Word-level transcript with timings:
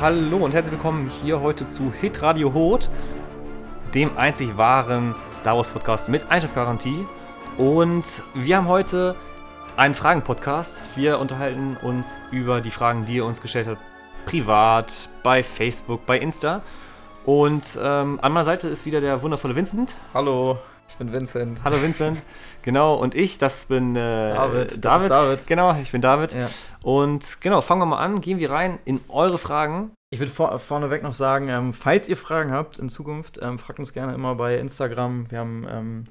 Hallo 0.00 0.36
und 0.36 0.54
herzlich 0.54 0.70
willkommen 0.70 1.10
hier 1.10 1.40
heute 1.40 1.66
zu 1.66 1.92
Hit 1.92 2.22
Radio 2.22 2.54
Hot, 2.54 2.88
dem 3.94 4.16
einzig 4.16 4.56
wahren 4.56 5.16
Star 5.32 5.56
Wars 5.56 5.66
Podcast 5.66 6.08
mit 6.08 6.30
Einschlafgarantie. 6.30 7.04
Und 7.56 8.22
wir 8.32 8.58
haben 8.58 8.68
heute 8.68 9.16
einen 9.76 9.96
Fragen-Podcast. 9.96 10.80
Wir 10.94 11.18
unterhalten 11.18 11.76
uns 11.82 12.20
über 12.30 12.60
die 12.60 12.70
Fragen, 12.70 13.06
die 13.06 13.16
ihr 13.16 13.24
uns 13.24 13.40
gestellt 13.40 13.66
habt, 13.66 13.82
privat, 14.24 15.08
bei 15.24 15.42
Facebook, 15.42 16.06
bei 16.06 16.20
Insta. 16.20 16.62
Und 17.26 17.76
ähm, 17.82 18.20
an 18.22 18.30
meiner 18.30 18.44
Seite 18.44 18.68
ist 18.68 18.86
wieder 18.86 19.00
der 19.00 19.20
wundervolle 19.24 19.56
Vincent. 19.56 19.96
Hallo, 20.14 20.58
ich 20.88 20.96
bin 20.96 21.12
Vincent. 21.12 21.60
Hallo 21.64 21.80
Vincent. 21.82 22.22
genau, 22.62 22.94
und 22.94 23.14
ich, 23.14 23.38
das 23.38 23.66
bin 23.66 23.94
äh, 23.96 24.32
David, 24.34 24.84
David. 24.84 25.10
David. 25.10 25.46
Genau, 25.46 25.76
ich 25.80 25.92
bin 25.92 26.00
David. 26.02 26.32
Ja. 26.32 26.48
Und 26.82 27.40
genau, 27.40 27.60
fangen 27.60 27.80
wir 27.82 27.86
mal 27.86 27.98
an, 27.98 28.20
gehen 28.20 28.38
wir 28.38 28.50
rein 28.50 28.78
in 28.84 29.00
eure 29.08 29.38
Fragen. 29.38 29.92
Ich 30.10 30.18
würde 30.20 30.32
vor, 30.32 30.58
vorneweg 30.58 31.02
noch 31.02 31.12
sagen, 31.12 31.48
ähm, 31.50 31.72
falls 31.74 32.08
ihr 32.08 32.16
Fragen 32.16 32.52
habt 32.52 32.78
in 32.78 32.88
Zukunft, 32.88 33.38
ähm, 33.42 33.58
fragt 33.58 33.78
uns 33.78 33.92
gerne 33.92 34.14
immer 34.14 34.34
bei 34.36 34.56
Instagram. 34.58 35.30
Wir 35.30 35.38
haben 35.40 35.66
ähm, 35.70 36.04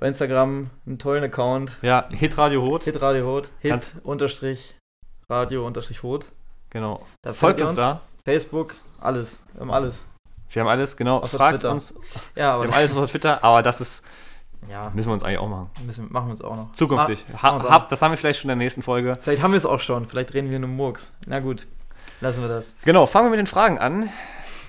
bei 0.00 0.08
Instagram 0.08 0.70
einen 0.86 0.98
tollen 0.98 1.22
Account. 1.24 1.76
Ja, 1.82 2.08
Hit 2.10 2.38
Radio 2.38 2.62
Hot. 2.62 2.84
Hit 2.84 3.00
Radio 3.02 3.26
Hot. 3.26 3.50
Hit 3.60 3.70
Ganz- 3.72 3.94
unterstrich 4.02 4.74
Radio 5.28 5.66
unterstrich 5.66 6.02
Hot. 6.02 6.24
Genau. 6.70 7.04
Da 7.22 7.34
Folgt 7.34 7.60
uns 7.60 7.72
ihr 7.72 7.76
da. 7.76 8.00
Facebook, 8.24 8.74
alles. 9.00 9.44
Wir 9.52 9.60
haben 9.60 9.70
alles. 9.70 10.06
Wir 10.50 10.60
haben 10.62 10.68
alles, 10.68 10.96
genau. 10.96 11.18
Außer 11.18 11.36
Fragt 11.38 11.56
Twitter. 11.60 11.70
uns. 11.72 11.94
Ja, 12.34 12.58
Wir 12.60 12.66
haben 12.66 12.72
alles 12.74 12.96
auf 12.96 13.10
Twitter, 13.10 13.42
aber 13.44 13.62
das 13.62 13.80
ist, 13.80 14.04
ja, 14.68 14.90
müssen 14.94 15.08
wir 15.08 15.14
uns 15.14 15.22
eigentlich 15.22 15.38
auch 15.38 15.48
machen. 15.48 15.70
müssen, 15.86 16.12
machen 16.12 16.26
wir 16.26 16.30
uns 16.32 16.42
auch 16.42 16.56
noch. 16.56 16.72
Zukünftig. 16.72 17.24
Ah, 17.34 17.42
Ha, 17.42 17.70
hab, 17.70 17.88
das 17.88 18.02
haben 18.02 18.10
wir 18.12 18.16
vielleicht 18.16 18.40
schon 18.40 18.50
in 18.50 18.58
der 18.58 18.64
nächsten 18.64 18.82
Folge. 18.82 19.18
Vielleicht 19.22 19.42
haben 19.42 19.52
wir 19.52 19.58
es 19.58 19.66
auch 19.66 19.80
schon. 19.80 20.06
Vielleicht 20.06 20.34
reden 20.34 20.50
wir 20.50 20.58
nur 20.58 20.68
Murks. 20.68 21.14
Na 21.26 21.40
gut, 21.40 21.66
lassen 22.20 22.40
wir 22.42 22.48
das. 22.48 22.74
Genau, 22.84 23.06
fangen 23.06 23.26
wir 23.26 23.30
mit 23.30 23.38
den 23.38 23.46
Fragen 23.46 23.78
an. 23.78 24.10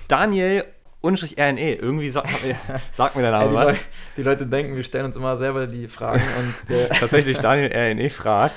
Daniel 0.08 0.64
Unstrich 1.00 1.36
RNE. 1.36 1.74
Irgendwie 1.74 2.10
sagt, 2.10 2.28
sagt 2.92 3.16
mir 3.16 3.22
der 3.22 3.32
Name 3.32 3.48
die, 3.50 3.54
was. 3.54 3.66
Leute, 3.72 3.78
die 4.16 4.22
Leute 4.22 4.46
denken, 4.46 4.76
wir 4.76 4.84
stellen 4.84 5.06
uns 5.06 5.16
immer 5.16 5.36
selber 5.36 5.66
die 5.66 5.88
Fragen 5.88 6.22
und 6.38 6.70
äh, 6.76 6.88
Tatsächlich 6.90 7.38
Daniel 7.40 7.72
RNE 7.74 8.08
fragt, 8.10 8.54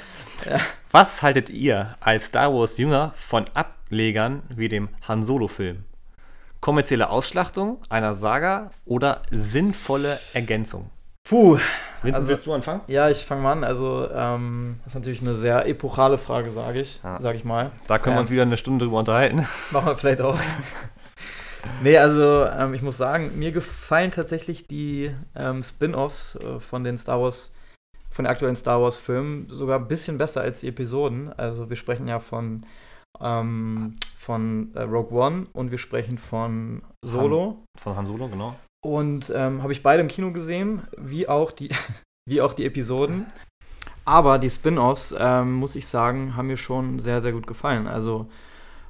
Ja. 0.49 0.59
was 0.91 1.23
haltet 1.23 1.49
ihr 1.49 1.95
als 2.01 2.25
Star 2.27 2.53
Wars 2.53 2.77
Jünger 2.77 3.13
von 3.17 3.45
Ablegern 3.55 4.43
wie 4.49 4.69
dem 4.69 4.89
Han 5.07 5.23
Solo 5.23 5.47
Film? 5.47 5.85
Kommerzielle 6.65 7.11
Ausschlachtung 7.11 7.77
einer 7.89 8.15
Saga 8.15 8.71
oder 8.85 9.21
sinnvolle 9.29 10.19
Ergänzung? 10.33 10.89
puh, 11.23 11.59
Vincent, 12.01 12.15
Also- 12.15 12.27
willst 12.27 12.45
du 12.47 12.53
anfangen? 12.53 12.81
Ja, 12.87 13.07
ich 13.07 13.19
fange 13.23 13.41
mal 13.43 13.51
an. 13.51 13.63
Also, 13.63 14.09
ähm, 14.11 14.77
das 14.79 14.87
ist 14.87 14.95
natürlich 14.95 15.21
eine 15.21 15.35
sehr 15.35 15.67
epochale 15.67 16.17
Frage, 16.17 16.49
sage 16.49 16.81
ich, 16.81 17.01
Ja. 17.03 17.21
sag 17.21 17.35
ich 17.35 17.43
mal. 17.43 17.69
Da 17.85 17.99
können 17.99 18.15
wir 18.15 18.17
Ähm, 18.17 18.21
uns 18.21 18.31
wieder 18.31 18.41
eine 18.41 18.57
Stunde 18.57 18.83
drüber 18.85 18.97
unterhalten. 18.97 19.47
Machen 19.71 19.85
wir 19.85 19.95
vielleicht 19.95 20.21
auch. 20.21 20.39
nee, 21.83 21.99
also, 21.99 22.45
ähm, 22.45 22.73
ich 22.73 22.81
muss 22.81 22.97
sagen, 22.97 23.37
mir 23.37 23.51
gefallen 23.51 24.09
tatsächlich 24.09 24.65
die 24.65 25.11
ähm, 25.35 25.61
Spin-Offs 25.61 26.35
äh, 26.37 26.59
von 26.59 26.83
den 26.83 26.97
Star 26.97 27.21
Wars, 27.21 27.53
von 28.09 28.25
den 28.25 28.31
aktuellen 28.31 28.55
Star 28.55 28.81
Wars-Filmen 28.81 29.49
sogar 29.51 29.77
ein 29.77 29.87
bisschen 29.87 30.17
besser 30.17 30.41
als 30.41 30.61
die 30.61 30.69
Episoden. 30.69 31.31
Also, 31.37 31.69
wir 31.69 31.75
sprechen 31.77 32.07
ja 32.07 32.19
von, 32.19 32.65
ähm, 33.21 33.95
von 34.17 34.73
äh, 34.75 34.81
Rogue 34.81 35.17
One 35.17 35.47
und 35.53 35.71
wir 35.71 35.77
sprechen 35.77 36.17
von 36.17 36.81
Solo. 37.03 37.63
Von 37.79 37.95
Han 37.95 38.05
Solo, 38.05 38.29
genau. 38.29 38.55
Und 38.85 39.31
ähm, 39.35 39.63
habe 39.63 39.73
ich 39.73 39.83
beide 39.83 40.01
im 40.01 40.07
Kino 40.07 40.31
gesehen, 40.31 40.81
wie 40.97 41.27
auch 41.27 41.51
die, 41.51 41.69
wie 42.29 42.41
auch 42.41 42.53
die 42.53 42.65
Episoden. 42.65 43.25
Aber 44.05 44.37
die 44.37 44.51
Spin-offs, 44.51 45.15
ähm, 45.17 45.53
muss 45.53 45.75
ich 45.75 45.87
sagen, 45.87 46.35
haben 46.35 46.47
mir 46.47 46.57
schon 46.57 46.99
sehr, 46.99 47.21
sehr 47.21 47.31
gut 47.31 47.47
gefallen. 47.47 47.87
Also 47.87 48.29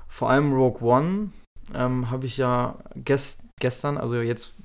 vor 0.08 0.30
allem 0.30 0.54
Rogue 0.54 0.82
One 0.82 1.32
ähm, 1.74 2.10
habe 2.12 2.26
ich 2.26 2.38
ja 2.38 2.78
gest 2.96 3.46
gestern, 3.60 3.98
also 3.98 4.20
jetzt 4.20 4.56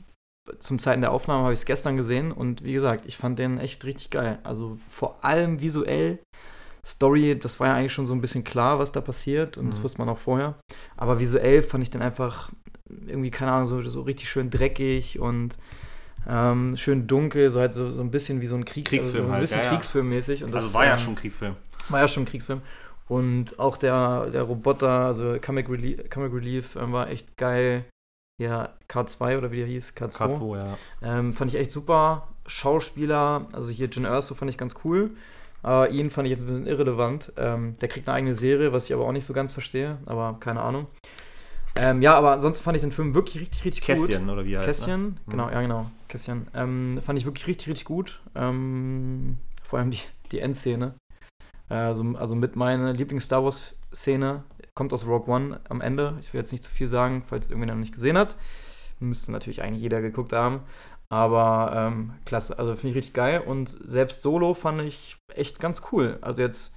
zum 0.59 0.79
Zeiten 0.81 1.01
der 1.01 1.13
Aufnahme 1.13 1.45
habe 1.45 1.53
ich 1.53 1.61
es 1.61 1.67
gestern 1.67 1.97
gesehen 1.97 2.33
und 2.33 2.65
wie 2.65 2.73
gesagt, 2.73 3.07
ich 3.07 3.17
fand 3.17 3.39
den 3.39 3.59
echt 3.59 3.85
richtig 3.85 4.11
geil. 4.11 4.41
Also 4.43 4.79
vor 4.89 5.25
allem 5.25 5.61
visuell, 5.61 6.19
Story, 6.85 7.39
das 7.39 7.61
war 7.61 7.69
ja 7.69 7.75
eigentlich 7.75 7.93
schon 7.93 8.07
so 8.07 8.15
ein 8.15 8.21
bisschen 8.21 8.45
klar, 8.45 8.79
was 8.79 8.93
da 8.93 9.01
passiert 9.01 9.59
und 9.59 9.69
das 9.69 9.79
Mhm. 9.81 9.85
wusste 9.85 9.99
man 9.99 10.09
auch 10.09 10.19
vorher. 10.19 10.55
Aber 10.97 11.21
visuell 11.21 11.63
fand 11.63 11.83
ich 11.83 11.91
den 11.91 12.03
einfach 12.03 12.51
irgendwie, 13.07 13.31
keine 13.31 13.53
Ahnung, 13.53 13.67
so, 13.67 13.81
so 13.83 14.03
richtig 14.03 14.29
schön 14.31 14.51
dreckig 14.51 15.19
und 15.21 15.57
ähm, 16.29 16.77
schön 16.77 17.07
dunkel, 17.07 17.51
so 17.51 17.61
halt 17.61 17.73
so, 17.73 17.91
so 17.91 18.03
ein 18.03 18.11
bisschen 18.11 18.41
wie 18.41 18.47
so 18.47 18.55
ein 18.57 18.65
Krieg, 18.65 18.87
Kriegsfilm 18.87 19.15
also 19.15 19.19
so 19.23 19.29
ein 19.29 19.33
halt, 19.33 19.41
bisschen 19.43 19.59
ja, 19.59 19.65
ja. 19.65 19.71
Kriegsfilmmäßig. 19.71 20.45
Und 20.45 20.53
das, 20.53 20.65
also 20.65 20.75
war 20.75 20.85
ja 20.85 20.93
ähm, 20.95 20.99
schon 20.99 21.13
ein 21.13 21.17
Kriegsfilm. 21.17 21.57
war 21.89 22.01
ja 22.01 22.09
schon 22.09 22.25
Kriegsfilm. 22.25 22.63
Und 23.09 23.59
auch 23.59 23.77
der, 23.77 24.31
der 24.31 24.43
Roboter, 24.43 24.89
also 24.91 25.37
Comic 25.45 25.69
Relief, 25.69 26.09
Comic 26.11 26.33
Relief 26.33 26.77
ähm, 26.77 26.93
war 26.93 27.09
echt 27.11 27.37
geil. 27.37 27.85
Ja, 28.41 28.71
K2 28.89 29.37
oder 29.37 29.51
wie 29.51 29.59
der 29.59 29.67
hieß, 29.67 29.93
K2. 29.97 30.39
K2, 30.39 30.59
ja. 30.65 30.77
Ähm, 31.03 31.33
fand 31.33 31.53
ich 31.53 31.59
echt 31.61 31.73
super. 31.73 32.29
Schauspieler, 32.47 33.47
also 33.53 33.71
hier 33.71 33.89
Jin 33.89 34.05
Erso 34.05 34.35
fand 34.35 34.51
ich 34.51 34.57
ganz 34.59 34.75
cool. 34.85 35.11
Aber 35.63 35.91
ihn 35.91 36.11
fand 36.11 36.27
ich 36.27 36.33
jetzt 36.33 36.43
ein 36.43 36.47
bisschen 36.47 36.67
irrelevant. 36.67 37.33
Ähm, 37.37 37.77
der 37.81 37.89
kriegt 37.89 38.09
eine 38.09 38.17
eigene 38.17 38.35
Serie, 38.35 38.73
was 38.73 38.87
ich 38.87 38.95
aber 38.95 39.05
auch 39.07 39.13
nicht 39.13 39.25
so 39.27 39.33
ganz 39.33 39.53
verstehe, 39.53 39.99
aber 40.07 40.37
keine 40.41 40.63
Ahnung. 40.63 40.87
Ähm, 41.77 42.03
ja, 42.03 42.15
aber 42.15 42.33
ansonsten 42.33 42.65
fand 42.65 42.77
ich 42.77 42.83
den 42.83 42.93
Film 42.93 43.15
wirklich 43.15 43.41
richtig, 43.41 43.65
richtig 43.65 43.87
gut. 43.87 44.09
Kässchen, 44.09 44.29
oder 44.29 44.45
wie 44.45 44.55
er 44.55 44.61
heißt. 44.63 44.81
Ne? 44.81 44.87
Kässchen, 44.87 45.21
genau, 45.29 45.51
ja 45.51 45.61
genau, 45.61 45.91
Kässchen. 46.09 46.47
Ähm, 46.55 47.01
fand 47.05 47.19
ich 47.19 47.27
wirklich 47.27 47.47
richtig, 47.47 47.69
richtig 47.69 47.85
gut. 47.85 48.21
Ähm, 48.35 49.39
vor 49.63 49.79
allem 49.79 49.91
die, 49.91 50.01
die 50.33 50.41
Endszene. 50.41 50.95
Äh, 51.69 51.75
Also, 51.75 52.05
also 52.17 52.35
mit 52.35 52.57
meiner 52.57 52.93
Lieblings-Star 52.93 53.45
Wars-Szene 53.45 54.43
kommt 54.75 54.93
aus 54.93 55.07
Rogue 55.07 55.33
One 55.33 55.61
am 55.69 55.81
Ende. 55.81 56.17
Ich 56.21 56.33
will 56.33 56.41
jetzt 56.41 56.53
nicht 56.53 56.65
zu 56.65 56.71
viel 56.71 56.89
sagen, 56.89 57.23
falls 57.27 57.49
irgendwer 57.49 57.69
noch 57.75 57.81
nicht 57.81 57.93
gesehen 57.95 58.19
hat. 58.19 58.37
Müsste 58.99 59.33
natürlich 59.33 59.63
eigentlich 59.63 59.83
jeder 59.83 60.03
geguckt 60.03 60.33
haben. 60.33 60.61
Aber 61.13 61.73
ähm, 61.75 62.13
klasse, 62.25 62.59
also 62.59 62.77
finde 62.77 62.91
ich 62.91 62.97
richtig 62.97 63.15
geil. 63.15 63.41
Und 63.41 63.69
selbst 63.69 64.23
Solo 64.23 64.55
fand 64.55 64.81
ich 64.83 65.17
echt 65.35 65.59
ganz 65.59 65.83
cool. 65.93 66.19
Also 66.21 66.41
jetzt, 66.41 66.75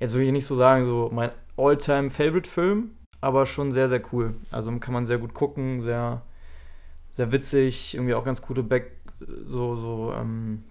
jetzt 0.00 0.14
will 0.14 0.22
ich 0.22 0.32
nicht 0.32 0.46
so 0.46 0.54
sagen, 0.54 0.86
so 0.86 1.10
mein 1.12 1.30
All-Time-Favorite-Film, 1.56 2.90
aber 3.20 3.44
schon 3.46 3.70
sehr, 3.70 3.88
sehr 3.88 4.02
cool. 4.12 4.34
Also 4.50 4.76
kann 4.78 4.94
man 4.94 5.06
sehr 5.06 5.18
gut 5.18 5.34
gucken, 5.34 5.82
sehr, 5.82 6.22
sehr 7.12 7.30
witzig, 7.30 7.94
irgendwie 7.94 8.14
auch 8.14 8.24
ganz 8.24 8.40
coole 8.40 8.62
Back, 8.62 8.92
so, 9.44 9.76
so 9.76 10.14
ähm, 10.14 10.64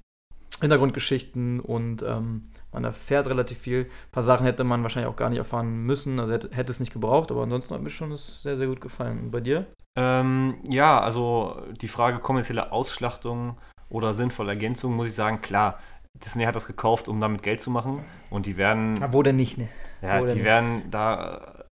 Hintergrundgeschichten 0.61 1.59
und 1.59 2.01
ähm, 2.01 2.49
man 2.77 2.83
erfährt 2.83 3.27
relativ 3.27 3.57
viel. 3.57 3.85
Ein 3.85 4.11
paar 4.11 4.23
Sachen 4.23 4.45
hätte 4.45 4.63
man 4.63 4.83
wahrscheinlich 4.83 5.11
auch 5.11 5.15
gar 5.15 5.29
nicht 5.29 5.39
erfahren 5.39 5.83
müssen, 5.83 6.19
also 6.19 6.31
hätte, 6.31 6.49
hätte 6.51 6.71
es 6.71 6.79
nicht 6.79 6.93
gebraucht, 6.93 7.31
aber 7.31 7.43
ansonsten 7.43 7.73
hat 7.73 7.81
mir 7.81 7.89
schon 7.89 8.11
das 8.11 8.43
sehr, 8.43 8.55
sehr 8.55 8.67
gut 8.67 8.81
gefallen. 8.81 9.19
Und 9.19 9.31
bei 9.31 9.41
dir? 9.41 9.65
Ähm, 9.97 10.57
ja, 10.69 10.99
also 10.99 11.61
die 11.81 11.87
Frage 11.87 12.19
kommerzielle 12.19 12.71
Ausschlachtung 12.71 13.57
oder 13.89 14.13
sinnvolle 14.13 14.51
Ergänzung, 14.51 14.95
muss 14.95 15.07
ich 15.07 15.15
sagen, 15.15 15.41
klar, 15.41 15.79
Disney 16.23 16.43
hat 16.43 16.55
das 16.55 16.67
gekauft, 16.67 17.07
um 17.07 17.19
damit 17.19 17.41
Geld 17.41 17.61
zu 17.61 17.71
machen 17.71 18.05
und 18.29 18.45
die 18.45 18.57
werden, 18.57 19.03
wo 19.11 19.23
denn 19.23 19.35
nicht, 19.35 19.57
ne? 19.57 19.69
ja, 20.01 20.19
die 20.19 20.35
nicht? 20.35 20.43
werden 20.43 20.89
da 20.91 21.65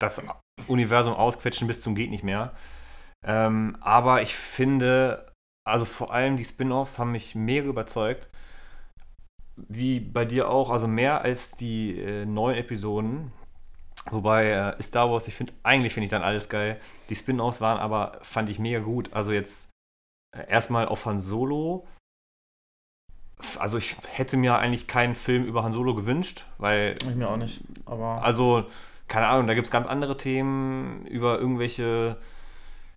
das 0.00 0.22
Universum 0.68 1.14
ausquetschen 1.14 1.66
bis 1.66 1.80
zum 1.80 1.94
geht 1.94 2.10
nicht 2.10 2.24
mehr. 2.24 2.52
Ähm, 3.24 3.76
aber 3.80 4.22
ich 4.22 4.34
finde, 4.34 5.32
also 5.64 5.84
vor 5.84 6.12
allem 6.12 6.36
die 6.36 6.44
Spin-offs 6.44 6.98
haben 6.98 7.12
mich 7.12 7.34
mega 7.34 7.66
überzeugt. 7.66 8.28
Wie 9.56 10.00
bei 10.00 10.24
dir 10.24 10.48
auch, 10.48 10.70
also 10.70 10.86
mehr 10.86 11.22
als 11.22 11.52
die 11.52 11.98
äh, 11.98 12.24
neuen 12.24 12.56
Episoden. 12.56 13.32
Wobei 14.10 14.50
äh, 14.50 14.82
Star 14.82 15.10
Wars, 15.10 15.28
ich 15.28 15.34
finde, 15.34 15.52
eigentlich 15.62 15.94
finde 15.94 16.06
ich 16.06 16.10
dann 16.10 16.22
alles 16.22 16.48
geil. 16.48 16.78
Die 17.08 17.14
Spin-offs 17.14 17.60
waren 17.60 17.78
aber, 17.78 18.18
fand 18.22 18.48
ich 18.48 18.58
mega 18.58 18.80
gut. 18.80 19.12
Also 19.12 19.32
jetzt 19.32 19.70
äh, 20.36 20.48
erstmal 20.48 20.86
auf 20.86 21.06
Han 21.06 21.20
Solo. 21.20 21.86
Also 23.58 23.78
ich 23.78 23.96
hätte 24.12 24.36
mir 24.36 24.58
eigentlich 24.58 24.86
keinen 24.86 25.14
Film 25.14 25.44
über 25.44 25.64
Han 25.64 25.72
Solo 25.72 25.94
gewünscht, 25.94 26.46
weil 26.58 26.96
Ich 27.02 27.14
mir 27.14 27.28
auch 27.28 27.36
nicht, 27.36 27.60
aber 27.86 28.22
also, 28.22 28.64
keine 29.08 29.26
Ahnung, 29.26 29.46
da 29.48 29.54
gibt 29.54 29.66
es 29.66 29.70
ganz 29.70 29.86
andere 29.86 30.16
Themen 30.16 31.06
über 31.06 31.38
irgendwelche, 31.38 32.18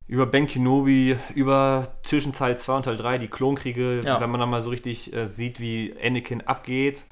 über 0.08 0.26
Ben 0.28 0.46
Kenobi, 0.48 1.16
über 1.34 1.88
zwischen 2.04 2.32
Teil 2.34 2.58
2 2.58 2.76
und 2.76 2.84
Teil 2.84 2.98
3, 2.98 3.18
die 3.18 3.28
Klonkriege, 3.28 4.02
Ja. 4.04 4.20
wenn 4.22 4.30
man 4.30 4.40
dann 4.40 4.50
mal 4.50 4.62
so 4.62 4.70
richtig 4.70 5.14
äh, 5.14 5.26
sieht, 5.28 5.60
wie 5.60 5.96
Anakin 6.02 6.42
abgeht, 6.42 7.06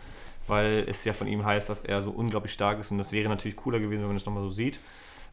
weil 0.48 0.86
es 0.88 1.04
ja 1.06 1.13
von 1.13 1.28
ihm 1.28 1.44
heißt, 1.45 1.69
dass 1.69 1.81
er 1.81 2.01
so 2.01 2.12
unglaublich 2.12 2.54
stark 2.54 2.80
ist 2.80 2.92
und 2.92 2.98
das 3.00 3.12
wäre 3.12 3.30
natürlich 3.30 3.56
cooler 3.57 3.80
gewesen, 3.80 4.01
wenn 4.01 4.07
man 4.10 4.18
das 4.18 4.25
nochmal 4.25 4.44
so 4.44 4.50
sieht. 4.50 4.80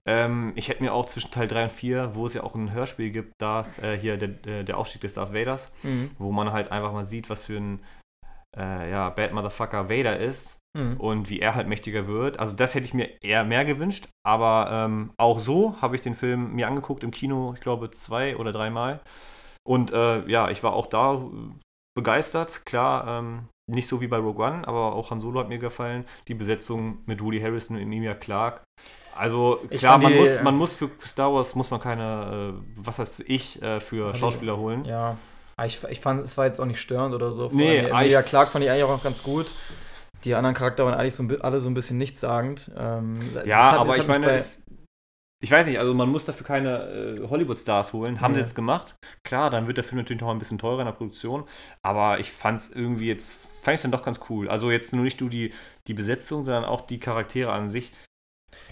Ähm, 0.06 0.52
ich 0.56 0.68
hätte 0.68 0.82
mir 0.82 0.94
auch 0.94 1.04
zwischen 1.04 1.30
Teil 1.30 1.46
3 1.48 1.64
und 1.64 1.72
4, 1.72 2.14
wo 2.14 2.24
es 2.24 2.32
ja 2.34 2.42
auch 2.42 2.54
ein 2.54 2.72
Hörspiel 2.72 3.10
gibt, 3.10 3.34
da 3.38 3.66
äh, 3.82 3.96
hier 3.98 4.16
der, 4.16 4.28
der, 4.28 4.64
der 4.64 4.78
Aufstieg 4.78 5.02
des 5.02 5.14
Darth 5.14 5.34
Vaders, 5.34 5.72
Mhm. 5.82 6.10
wo 6.18 6.32
man 6.32 6.52
halt 6.52 6.72
einfach 6.72 6.92
mal 6.92 7.04
sieht, 7.04 7.28
was 7.28 7.42
für 7.42 7.58
ein 7.58 7.80
äh, 8.56 8.90
ja, 8.90 9.10
Bad 9.10 9.32
Motherfucker 9.32 9.90
Vader 9.90 10.18
ist 10.18 10.59
Mhm. 10.76 10.98
und 10.98 11.28
wie 11.30 11.40
er 11.40 11.54
halt 11.56 11.66
mächtiger 11.66 12.06
wird. 12.06 12.38
Also 12.38 12.54
das 12.54 12.74
hätte 12.74 12.84
ich 12.86 12.94
mir 12.94 13.08
eher 13.22 13.42
mehr 13.44 13.64
gewünscht, 13.64 14.08
aber 14.24 14.68
ähm, 14.70 15.10
auch 15.16 15.40
so 15.40 15.74
habe 15.82 15.96
ich 15.96 16.00
den 16.00 16.14
Film 16.14 16.52
mir 16.54 16.68
angeguckt 16.68 17.02
im 17.02 17.10
Kino, 17.10 17.54
ich 17.56 17.60
glaube 17.60 17.90
zwei 17.90 18.36
oder 18.36 18.52
dreimal. 18.52 19.00
Und 19.66 19.92
äh, 19.92 20.24
ja, 20.28 20.48
ich 20.48 20.62
war 20.62 20.72
auch 20.74 20.86
da 20.86 21.14
äh, 21.14 21.18
begeistert. 21.96 22.64
Klar, 22.64 23.06
ähm, 23.20 23.48
nicht 23.70 23.88
so 23.88 24.00
wie 24.00 24.06
bei 24.06 24.16
Rogue 24.18 24.44
One, 24.44 24.66
aber 24.66 24.94
auch 24.94 25.10
Han 25.10 25.20
Solo 25.20 25.40
hat 25.40 25.48
mir 25.48 25.58
gefallen. 25.58 26.04
Die 26.28 26.34
Besetzung 26.34 26.98
mit 27.06 27.22
Woody 27.22 27.40
Harrison 27.40 27.76
und 27.76 27.82
Emilia 27.82 28.14
Clarke. 28.14 28.62
Also 29.16 29.60
klar, 29.70 29.98
man 29.98 30.12
die- 30.12 30.18
muss, 30.18 30.42
man 30.42 30.56
muss 30.56 30.72
für 30.74 30.88
Star 31.04 31.32
Wars 31.34 31.54
muss 31.56 31.70
man 31.70 31.80
keine, 31.80 32.54
äh, 32.56 32.62
was 32.76 32.98
heißt 33.00 33.24
ich, 33.26 33.60
äh, 33.60 33.80
für 33.80 34.12
die- 34.12 34.18
Schauspieler 34.18 34.56
holen. 34.56 34.84
Ja. 34.84 35.16
Aber 35.56 35.66
ich, 35.66 35.78
ich 35.90 36.00
fand, 36.00 36.22
es 36.24 36.38
war 36.38 36.46
jetzt 36.46 36.58
auch 36.60 36.64
nicht 36.64 36.80
störend 36.80 37.14
oder 37.14 37.32
so. 37.32 37.50
Vor 37.50 37.58
Nee, 37.58 37.80
die 37.82 37.90
aber 37.90 38.00
Emilia 38.00 38.20
ich- 38.20 38.26
Clark 38.26 38.48
fand 38.50 38.64
ich 38.64 38.70
eigentlich 38.70 38.84
auch 38.84 39.02
ganz 39.02 39.22
gut. 39.22 39.52
Die 40.24 40.34
anderen 40.34 40.54
Charaktere 40.54 40.86
waren 40.88 40.98
eigentlich 40.98 41.14
so 41.14 41.22
ein, 41.22 41.40
alle 41.40 41.60
so 41.60 41.68
ein 41.70 41.74
bisschen 41.74 41.98
nichtssagend. 41.98 42.70
Ähm, 42.76 43.20
Ja, 43.46 43.72
hat- 43.72 43.78
aber 43.80 43.96
ich 43.96 44.06
meine, 44.06 44.30
es, 44.32 44.62
ich 45.42 45.50
weiß 45.50 45.66
nicht, 45.66 45.78
also 45.78 45.94
man 45.94 46.10
muss 46.10 46.26
dafür 46.26 46.46
keine 46.46 46.82
äh, 47.22 47.26
Hollywood-Stars 47.28 47.94
holen. 47.94 48.20
Haben 48.20 48.34
sie 48.34 48.40
Nee. 48.40 48.44
jetzt 48.44 48.54
gemacht. 48.54 48.96
Klar, 49.24 49.48
dann 49.50 49.66
wird 49.66 49.78
der 49.78 49.84
Film 49.84 49.98
natürlich 49.98 50.20
noch 50.20 50.28
ein 50.30 50.38
bisschen 50.38 50.58
teurer 50.58 50.80
in 50.80 50.86
der 50.86 50.92
Produktion. 50.92 51.44
Aber 51.82 52.20
ich 52.20 52.30
fand 52.30 52.60
es 52.60 52.70
irgendwie 52.70 53.06
jetzt, 53.08 53.32
fand 53.62 53.76
ich 53.76 53.82
dann 53.82 53.90
doch 53.92 54.02
ganz 54.04 54.20
cool. 54.28 54.48
Also 54.50 54.70
jetzt 54.70 54.92
nur 54.92 55.04
nicht 55.04 55.20
nur 55.22 55.30
die, 55.30 55.54
die 55.86 55.94
Besetzung, 55.94 56.44
sondern 56.44 56.64
auch 56.66 56.82
die 56.82 57.00
Charaktere 57.00 57.52
an 57.52 57.70
sich. 57.70 57.90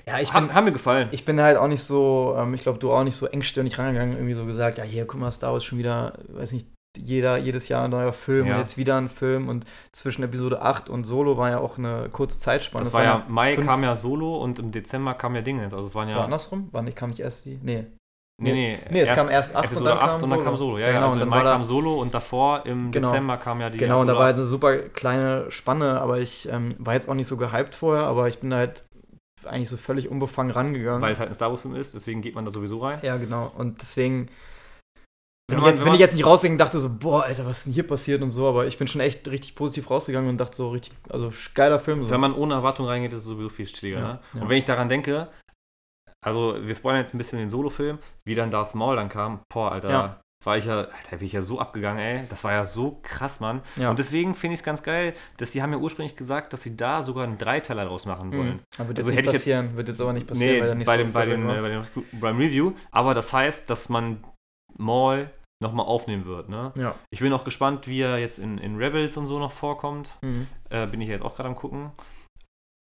ja, 0.07 0.19
ich 0.19 0.35
haben, 0.35 0.49
bin, 0.49 0.55
haben 0.57 0.65
mir 0.67 0.73
gefallen. 0.73 1.09
ich 1.13 1.25
bin 1.25 1.41
halt 1.41 1.57
auch 1.57 1.69
nicht 1.69 1.83
so, 1.83 2.35
ähm, 2.39 2.53
ich 2.53 2.63
glaube, 2.63 2.79
du 2.79 2.93
auch 2.93 3.05
nicht 3.05 3.17
so 3.17 3.27
engstirnig 3.27 3.79
rangegangen, 3.79 4.15
irgendwie 4.17 4.35
so 4.35 4.45
gesagt, 4.45 4.77
ja, 4.77 4.85
hier, 4.85 5.07
guck 5.07 5.21
mal, 5.21 5.31
Star 5.33 5.53
Wars 5.55 5.65
schon 5.65 5.79
wieder, 5.79 6.19
weiß 6.29 6.53
nicht, 6.53 6.67
jeder, 7.03 7.37
jedes 7.39 7.69
Jahr 7.69 7.85
ein 7.85 7.91
neuer 7.91 8.13
Film 8.13 8.47
Ja. 8.47 8.55
und 8.55 8.59
jetzt 8.61 8.77
wieder 8.77 8.97
ein 8.97 9.09
Film 9.09 9.49
und 9.49 9.65
zwischen 9.93 10.23
Episode 10.23 10.63
8 10.63 10.89
und 10.89 11.05
Solo 11.05 11.37
war 11.39 11.51
ja 11.51 11.59
auch 11.59 11.79
eine 11.79 12.09
kurze 12.13 12.39
Zeitspanne. 12.39 12.85
das 12.85 12.93
war 12.95 13.05
ja, 13.05 13.25
Mai 13.29 13.57
kam 13.57 13.83
ja 13.83 13.95
Solo 13.97 14.37
und 14.43 14.59
im 14.59 14.71
Dezember 14.71 15.15
kam 15.15 15.35
ja 15.35 15.43
Dingens. 15.43 15.73
Also 15.75 15.89
es 15.89 15.95
waren 15.95 16.09
War 16.09 16.17
ja. 16.17 16.25
andersrum? 16.25 16.69
War 16.73 16.83
nicht, 16.83 16.97
kam 16.97 17.11
nicht 17.11 17.21
erst 17.21 17.45
die? 17.47 17.59
Nee. 17.63 17.87
Nee, 18.41 18.53
nee. 18.53 18.79
Nee, 18.91 19.01
es 19.01 19.13
kam 19.13 19.29
erst 19.29 19.57
8 19.57 19.65
Episode 19.65 20.01
8 20.01 20.23
und 20.23 20.31
dann 20.31 20.45
kam 20.45 20.57
Solo. 20.57 20.79
Ja, 20.79 20.87
ja, 20.87 20.93
genau, 20.93 21.05
also 21.07 21.15
und 21.17 21.19
im 21.19 21.21
dann 21.23 21.29
Mai 21.31 21.37
war 21.39 21.45
da, 21.45 21.53
kam 21.55 21.65
Solo 21.65 21.95
und 22.01 22.15
davor 22.15 22.65
im 22.67 22.93
Genau. 22.93 23.09
Dezember 23.11 23.37
kam 23.37 23.61
ja 23.61 23.69
die. 23.69 23.79
Genau, 23.79 24.01
und 24.01 24.07
da 24.07 24.15
war 24.15 24.27
halt 24.27 24.37
eine 24.37 24.45
super 24.45 24.77
kleine 24.79 25.51
Spanne, 25.51 26.01
aber 26.01 26.19
ich 26.21 26.49
ähm, 26.49 26.75
war 26.79 26.95
jetzt 26.95 27.09
auch 27.09 27.15
nicht 27.15 27.27
so 27.27 27.37
gehypt 27.37 27.75
vorher, 27.75 28.05
aber 28.05 28.29
ich 28.29 28.39
bin 28.39 28.51
da 28.51 28.59
halt 28.59 28.85
eigentlich 29.45 29.69
so 29.69 29.77
völlig 29.77 30.09
unbefangen 30.09 30.53
rangegangen. 30.53 31.03
Weil 31.03 31.13
es 31.13 31.19
halt 31.19 31.31
ein 31.31 31.35
Star 31.35 31.51
Wars-Film 31.51 31.75
ist, 31.75 31.95
deswegen 31.95 32.23
geht 32.23 32.37
man 32.37 32.45
da 32.45 32.53
sowieso 32.53 32.79
rein. 32.79 33.01
ja, 33.03 33.17
genau. 33.17 33.51
Und 33.57 33.81
deswegen, 33.81 34.29
Wenn 35.51 35.57
wenn, 35.57 35.63
man- 35.63 35.73
ich, 35.73 35.79
jetzt, 35.79 35.87
wenn 35.87 35.95
ich 35.95 36.01
jetzt 36.01 36.15
nicht 36.15 36.27
rausgegangen 36.27 36.57
und 36.57 36.59
dachte 36.61 36.79
so, 36.79 36.91
boah, 36.91 37.23
Alter, 37.25 37.47
was 37.47 37.59
ist 37.59 37.67
denn 37.67 37.73
hier 37.73 37.87
passiert 37.87 38.21
und 38.21 38.29
so, 38.31 38.47
aber 38.49 38.67
ich 38.67 38.77
bin 38.77 38.87
schon 38.87 39.01
echt 39.01 39.27
richtig 39.29 39.55
positiv 39.55 39.89
rausgegangen 39.91 40.29
und 40.29 40.37
dachte 40.39 40.57
so 40.57 40.69
richtig, 40.71 40.93
also 41.09 41.33
geiler 41.55 41.79
Film. 41.81 42.05
So. 42.05 42.11
Wenn 42.11 42.21
man 42.21 42.35
ohne 42.35 42.55
Erwartung 42.55 42.87
reingeht, 42.87 43.13
ist 43.13 43.19
es 43.23 43.25
sowieso 43.25 43.49
viel 43.49 43.67
chilliger. 43.67 43.99
Ja, 43.99 44.09
ne? 44.15 44.21
ja. 44.35 44.43
Und 44.43 44.49
wenn 44.51 44.59
ich 44.59 44.67
daran 44.67 44.91
denke, 44.91 45.29
also 46.25 46.57
wir 46.61 46.75
spoilern 46.75 47.01
jetzt 47.01 47.15
ein 47.15 47.19
bisschen 47.19 47.39
den 47.39 47.49
Solo-Film, 47.49 47.99
wie 48.27 48.35
dann 48.35 48.51
Darth 48.51 48.75
Maul 48.75 48.97
dann 48.97 49.09
kam, 49.09 49.41
boah, 49.51 49.73
Alter, 49.73 49.89
Ja. 49.91 50.21
war 50.45 50.59
ich 50.59 50.67
ja, 50.67 50.81
Alter, 50.81 51.17
bin 51.17 51.27
ich 51.27 51.33
ja 51.33 51.41
so 51.41 51.59
abgegangen, 51.59 51.99
ey. 52.01 52.27
Das 52.29 52.45
war 52.45 52.53
ja 52.53 52.67
so 52.67 52.99
krass, 53.03 53.41
Mann. 53.41 53.63
ja. 53.77 53.89
Und 53.89 53.99
deswegen 53.99 54.35
finde 54.35 54.53
ich 54.55 54.61
es 54.61 54.65
ganz 54.65 54.83
geil, 54.83 55.15
dass 55.39 55.53
die 55.53 55.63
haben 55.63 55.73
ja 55.73 55.79
ursprünglich 55.79 56.15
gesagt, 56.17 56.53
dass 56.53 56.61
sie 56.63 56.77
da 56.77 57.01
sogar 57.03 57.25
einen 57.25 57.39
Dreiteiler 57.39 57.87
draus 57.87 58.05
machen 58.05 58.33
wollen. 58.37 58.57
Mhm. 58.57 58.61
Aber 58.77 58.89
wird 58.89 58.99
Also 58.99 59.11
jetzt 59.13 59.19
hätte 59.19 59.29
ich 59.29 59.33
jetzt- 59.33 59.43
passieren, 59.45 59.77
wird 59.79 59.89
jetzt 59.89 60.01
aber 60.03 60.13
nicht 60.13 60.27
passieren, 60.27 60.55
Nee, 60.57 60.61
weil 60.61 60.69
er 60.69 60.75
nicht 60.75 60.87
bei, 60.87 60.99
so 60.99 61.05
dem, 61.05 61.13
bei, 61.15 61.25
dem, 61.25 61.49
äh, 61.49 61.61
bei 61.63 61.69
dem 61.71 62.21
beim 62.21 62.37
Review. 62.37 62.73
Aber 62.91 63.15
das 63.15 63.33
heißt, 63.33 63.71
dass 63.71 63.89
man 63.89 64.23
Maul 64.77 65.31
nochmal 65.61 65.87
aufnehmen 65.87 66.25
wird, 66.25 66.49
ne? 66.49 66.73
Ja. 66.77 66.95
Ich 67.11 67.21
bin 67.21 67.33
auch 67.33 67.45
gespannt, 67.45 67.87
wie 67.89 68.01
er 68.01 68.19
jetzt 68.19 68.39
in, 68.39 68.59
in 68.59 68.77
Rebels 68.77 69.17
und 69.17 69.27
so 69.27 69.39
noch 69.39 69.53
vorkommt. 69.53 70.11
Mhm. 70.23 70.47
Äh, 70.71 70.87
bin 70.87 71.01
ich 71.01 71.09
ja 71.09 71.15
jetzt 71.15 71.25
auch 71.25 71.35
gerade 71.35 71.49
am 71.49 71.57
gucken. 71.57 71.91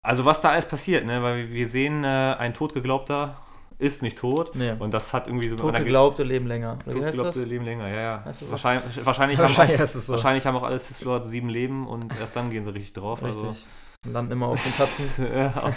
Also 0.06 0.26
was 0.26 0.42
da 0.42 0.50
alles 0.50 0.66
passiert, 0.68 1.06
ne? 1.06 1.24
Weil 1.24 1.52
wir- 1.52 1.68
sehen, 1.68 2.04
äh, 2.04 2.36
ein 2.38 2.54
totgeglaubter 2.54 3.38
ist 3.78 4.02
nicht 4.04 4.18
tot. 4.18 4.56
Nee. 4.56 4.74
Und 4.80 4.94
das 4.94 5.14
hat 5.14 5.28
irgendwie 5.28 5.50
so 5.50 5.56
Totgeglaubte 5.56 6.24
leben 6.24 6.48
länger. 6.48 6.78
Totgeglaubte 6.80 7.44
leben 7.44 7.66
länger, 7.66 7.88
ja, 7.90 8.02
ja. 8.02 8.24
Wahrscheinlich, 8.50 9.06
wahrscheinlich, 9.06 9.38
haben 9.40 9.44
Wahrscheinlich 9.48 9.80
es 9.80 9.94
so. 9.94 10.14
wahrscheinlich 10.14 10.46
haben 10.46 10.56
auch 10.56 10.64
alle 10.64 10.80
Sith 10.80 11.02
Lords 11.04 11.30
sieben 11.30 11.50
Leben 11.50 11.88
und 11.88 12.18
erst 12.20 12.36
dann 12.36 12.50
gehen 12.50 12.64
sie 12.64 12.74
richtig 12.74 12.94
drauf. 12.94 13.24
Also. 13.24 13.48
Richtig. 13.50 13.66
Und 14.06 14.14
landen 14.14 14.32
immer 14.34 14.48
auf 14.48 14.62
den 14.64 14.72
Tatzen. 14.74 15.10
ja. 15.34 15.74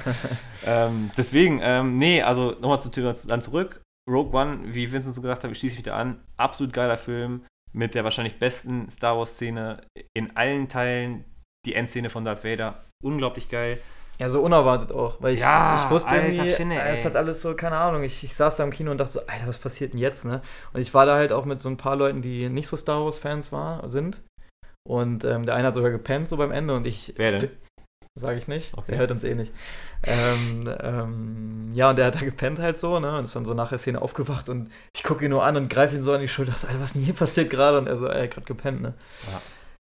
ähm, 0.67 1.11
deswegen, 1.17 1.61
ähm, 1.63 1.97
nee, 1.99 2.23
also 2.23 2.55
nochmal 2.61 2.79
zum 2.81 2.93
Thema 2.93 3.15
dann 3.27 3.41
zurück. 3.41 3.81
Rogue 4.09 4.37
One, 4.39 4.61
wie 4.65 4.91
Vincent 4.91 5.15
so 5.15 5.23
gesagt 5.23 5.45
hat, 5.45 5.51
ich 5.51 5.59
schließe 5.59 5.77
mich 5.77 5.85
da 5.85 5.97
an. 5.97 6.21
Absolut 6.37 6.73
geiler 6.73 6.99
Film 6.99 7.45
mit 7.73 7.95
der 7.95 8.05
wahrscheinlich 8.05 8.39
besten 8.39 8.89
Star 8.89 9.19
Wars-Szene 9.19 9.83
in 10.15 10.37
allen 10.37 10.69
Teilen. 10.69 11.25
Die 11.67 11.75
Endszene 11.75 12.09
von 12.09 12.25
Darth 12.25 12.45
Vader, 12.45 12.85
unglaublich 13.05 13.49
geil. 13.49 13.81
Ja, 14.19 14.29
so 14.29 14.43
unerwartet 14.43 14.91
auch, 14.91 15.21
weil 15.21 15.35
ich, 15.35 15.41
Ja, 15.41 15.83
ich 15.85 15.91
wusste 15.91 16.11
alter 16.11 16.27
irgendwie, 16.27 16.51
Finne, 16.51 16.81
äh, 16.83 16.95
es 16.95 17.05
hat 17.05 17.15
alles 17.15 17.43
so, 17.43 17.55
keine 17.55 17.77
Ahnung, 17.77 18.03
ich, 18.03 18.25
ich 18.25 18.35
saß 18.35 18.57
da 18.57 18.65
im 18.65 18.71
Kino 18.71 18.91
und 18.91 18.99
dachte 18.99 19.13
so, 19.13 19.21
Alter, 19.27 19.47
was 19.47 19.59
passiert 19.59 19.93
denn 19.93 20.01
jetzt, 20.01 20.25
ne? 20.25 20.41
Und 20.73 20.81
ich 20.81 20.93
war 20.95 21.07
da 21.07 21.17
halt 21.17 21.33
auch 21.33 21.45
mit 21.45 21.61
so 21.61 21.69
ein 21.69 21.77
paar 21.77 21.95
Leuten, 21.95 22.23
die 22.23 22.49
nicht 22.49 22.67
so 22.67 22.77
Star 22.77 23.05
Wars-Fans 23.05 23.53
war, 23.53 23.89
sind. 23.89 24.23
Und 24.89 25.25
ähm, 25.25 25.47
der 25.47 25.55
eine 25.55 25.69
hat 25.69 25.75
sogar 25.75 25.91
gepennt 25.91 26.29
so 26.29 26.37
beim 26.37 26.51
Ende 26.51 26.75
und 26.75 26.87
ich. 26.87 27.15
Wer 27.17 27.33
denn? 27.33 27.51
Sage 28.19 28.37
ich 28.37 28.49
nicht, 28.49 28.77
Okay. 28.77 28.87
der 28.91 28.99
hört 28.99 29.11
uns 29.11 29.25
eh 29.25 29.35
nicht. 29.35 29.53
Ähm, 30.03 30.69
ähm, 30.81 31.71
ja, 31.75 31.91
und 31.91 31.97
der 31.97 32.07
hat 32.07 32.17
da 32.17 32.21
gepennt 32.21 32.59
halt 32.59 32.77
so, 32.79 32.99
ne? 33.01 33.17
Und 33.19 33.25
ist 33.25 33.37
dann 33.37 33.47
so 33.47 33.55
nach 33.55 33.69
der 33.69 33.79
Szene 33.79 34.03
aufgewacht 34.03 34.49
und 34.49 34.71
ich 34.95 35.03
gucke 35.05 35.25
ihn 35.25 35.31
nur 35.31 35.45
an 35.45 35.57
und 35.57 35.71
greife 35.71 35.95
ihn 35.97 36.03
so 36.03 36.13
an 36.13 36.21
die 36.21 36.29
Schulter. 36.29 36.53
Alter, 36.53 36.79
was 36.81 36.87
ist 36.89 36.95
denn 36.97 37.03
hier 37.03 37.15
passiert 37.15 37.51
gerade? 37.51 37.79
Und 37.79 37.87
er 37.87 37.97
so, 37.97 38.07
er 38.07 38.23
hat 38.25 38.31
gerade 38.33 38.47
gepennt, 38.47 38.83
ne? 38.83 38.95
Ja. 39.33 39.41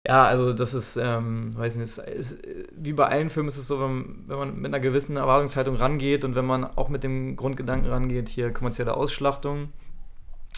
Ja, 0.08 0.24
also 0.24 0.52
das 0.52 0.72
ist, 0.72 0.96
ähm, 0.96 1.56
weiß 1.56 1.74
nicht, 1.76 1.88
es 1.88 1.98
ist, 1.98 2.42
wie 2.76 2.92
bei 2.92 3.06
allen 3.08 3.28
Filmen 3.28 3.48
ist 3.48 3.56
es 3.56 3.66
so, 3.66 3.80
wenn, 3.80 4.22
wenn 4.28 4.38
man 4.38 4.56
mit 4.56 4.66
einer 4.72 4.78
gewissen 4.78 5.16
Erwartungshaltung 5.16 5.74
rangeht 5.74 6.24
und 6.24 6.36
wenn 6.36 6.44
man 6.46 6.64
auch 6.64 6.88
mit 6.88 7.02
dem 7.02 7.34
Grundgedanken 7.34 7.90
rangeht, 7.90 8.28
hier 8.28 8.52
kommerzielle 8.52 8.94
Ausschlachtung, 8.96 9.72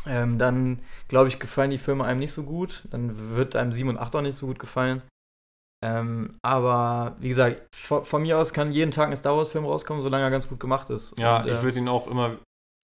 ähm, 0.06 0.36
dann 0.36 0.80
glaube 1.08 1.28
ich, 1.28 1.38
gefallen 1.38 1.70
die 1.70 1.78
Filme 1.78 2.04
einem 2.04 2.20
nicht 2.20 2.32
so 2.32 2.42
gut. 2.42 2.84
Dann 2.90 3.36
wird 3.36 3.56
einem 3.56 3.72
7 3.72 3.88
und 3.88 3.96
8 3.96 4.16
auch 4.16 4.20
nicht 4.22 4.36
so 4.36 4.46
gut 4.48 4.58
gefallen. 4.58 5.00
Ähm, 5.80 6.34
aber 6.42 7.14
wie 7.20 7.28
gesagt, 7.28 7.62
von, 7.74 8.04
von 8.04 8.22
mir 8.22 8.36
aus 8.38 8.52
kann 8.52 8.72
jeden 8.72 8.90
Tag 8.90 9.08
ein 9.10 9.16
Star 9.16 9.36
Wars-Film 9.36 9.64
rauskommen, 9.64 10.02
solange 10.02 10.24
er 10.24 10.30
ganz 10.30 10.48
gut 10.48 10.58
gemacht 10.58 10.90
ist. 10.90 11.16
Ja, 11.18 11.38
Und, 11.38 11.46
ich 11.46 11.58
äh, 11.58 11.62
würde 11.62 11.78
ihn 11.78 11.88
auch 11.88 12.08
immer. 12.08 12.36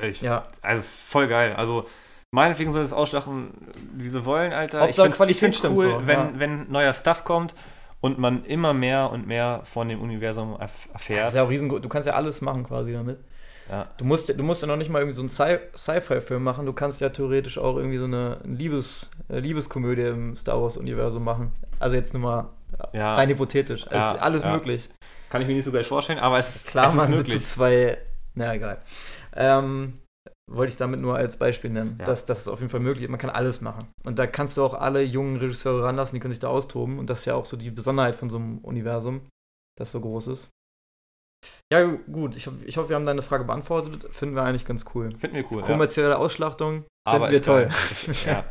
Ich, 0.03 0.23
Ja, 0.23 0.47
Also 0.63 0.83
voll 0.83 1.29
geil. 1.29 1.55
Also 1.57 1.87
meinetwegen 2.33 2.71
soll 2.71 2.83
es 2.83 2.93
ausschlagen, 2.93 3.51
wie 3.95 4.09
sie 4.09 4.25
wollen, 4.25 4.53
Alter. 4.53 4.81
Hauptsache 4.81 5.11
Qualität 5.11 5.41
find's 5.41 5.59
stimmt 5.59 5.77
cool, 5.77 5.91
so, 6.01 6.07
wenn, 6.07 6.19
ja. 6.19 6.33
wenn 6.37 6.71
neuer 6.71 6.93
Stuff 6.95 7.25
kommt 7.25 7.55
und 8.01 8.19
man 8.19 8.45
immer 8.45 8.75
mehr 8.75 9.11
und 9.11 9.27
mehr 9.27 9.63
von 9.65 9.89
dem 9.89 10.01
Universum 10.01 10.57
erf 10.61 10.87
das 10.93 11.03
erfährt. 11.03 11.29
ist 11.29 11.35
ja 11.35 11.45
auch 11.45 11.51
riesengut. 11.51 11.85
Du 11.85 11.89
kannst 11.89 12.07
ja 12.07 12.15
alles 12.15 12.41
machen 12.43 12.65
quasi 12.65 12.93
damit. 12.93 13.19
Ja. 13.71 13.89
Du 13.97 14.05
musst, 14.05 14.29
du 14.29 14.43
musst 14.43 14.61
ja 14.63 14.69
noch 14.69 14.77
nicht 14.77 14.91
mal 14.91 14.99
irgendwie 14.99 15.17
so 15.17 15.23
einen 15.23 15.31
Sci- 15.31 15.61
Sci-Fi-Film 15.75 16.43
machen. 16.43 16.67
Du 16.67 16.73
kannst 16.75 17.01
ja 17.01 17.09
theoretisch 17.09 17.57
auch 17.57 17.77
irgendwie 17.77 17.97
so 17.97 18.05
eine 18.05 18.39
Liebes, 18.45 19.11
äh, 19.31 19.39
Liebeskomödie 19.39 20.03
im 20.03 20.37
Star 20.37 20.61
Wars-Universum 20.63 21.25
machen. 21.25 21.53
Also 21.79 21.97
jetzt 21.97 22.13
nur 22.13 22.23
mal 22.23 22.51
Ja. 22.93 23.15
rein 23.15 23.29
hypothetisch. 23.29 23.87
Es 23.87 23.93
Ja, 23.93 24.11
ist 24.13 24.21
alles 24.21 24.43
ja. 24.43 24.53
möglich. 24.53 24.89
Kann 25.31 25.43
ich 25.43 25.49
mir 25.49 25.55
nicht 25.55 25.65
so 25.65 25.71
gleich 25.71 25.87
vorstellen, 25.87 26.19
aber 26.19 26.39
es, 26.39 26.55
ist- 26.57 26.67
Klar, 26.69 26.87
es 26.87 26.93
ist 26.93 26.97
man 26.99 27.11
mit 27.11 27.19
möglich. 27.19 27.45
zwei. 27.45 27.99
Na 28.35 28.55
egal. 28.55 28.81
Ähm, 29.35 29.95
wollte 30.51 30.73
ich 30.73 30.77
damit 30.77 31.01
nur 31.01 31.17
als 31.17 31.37
Beispiel 31.37 31.71
nennen. 31.71 31.97
Ja. 31.99 32.05
dass 32.05 32.27
Das 32.27 32.41
ist 32.41 32.49
auf 32.49 32.61
jeden 32.61 32.71
Fall 32.71 32.81
möglich. 32.81 33.09
Man 33.09 33.19
kann 33.19 33.31
alles 33.31 33.61
machen. 33.61 33.89
Und 34.05 34.19
da 34.19 34.27
kannst 34.27 34.57
du 34.57 34.65
auch 34.65 34.75
alle 34.75 35.03
jungen 35.03 35.37
Regisseure 35.37 35.85
ranlassen, 35.85 36.15
die 36.17 36.21
können 36.21 36.33
sich 36.33 36.41
da 36.41 36.49
austoben. 36.49 36.99
Und 36.99 37.09
das 37.11 37.21
ist 37.21 37.25
ja 37.27 37.35
auch 37.35 37.47
so 37.47 37.57
die 37.57 37.71
Besonderheit 37.71 38.15
von 38.15 38.29
so 38.31 38.37
einem 38.37 38.59
Universum, 38.59 39.23
das 39.79 39.91
so 39.91 40.01
groß 40.01 40.27
ist. 40.29 40.51
Ja, 41.73 41.83
gut. 41.85 42.37
Ich, 42.37 42.49
ich 42.67 42.77
hoffe, 42.77 42.89
wir 42.91 42.97
haben 42.97 43.07
deine 43.07 43.23
Frage 43.23 43.45
beantwortet. 43.45 44.07
Finden 44.15 44.35
wir 44.35 44.43
eigentlich 44.43 44.65
ganz 44.67 44.85
cool. 44.95 45.11
Finden 45.19 45.37
wir 45.37 45.51
cool. 45.51 45.61
Ja. 45.61 45.67
Kommerzielle 45.67 46.17
Ausschlachtung 46.19 46.85
Aber 47.07 47.29
finden 47.29 47.31
wir 47.33 47.37
ist 47.37 47.45
toll. 47.45 47.71
geil. 48.07 48.17
ja. 48.27 48.45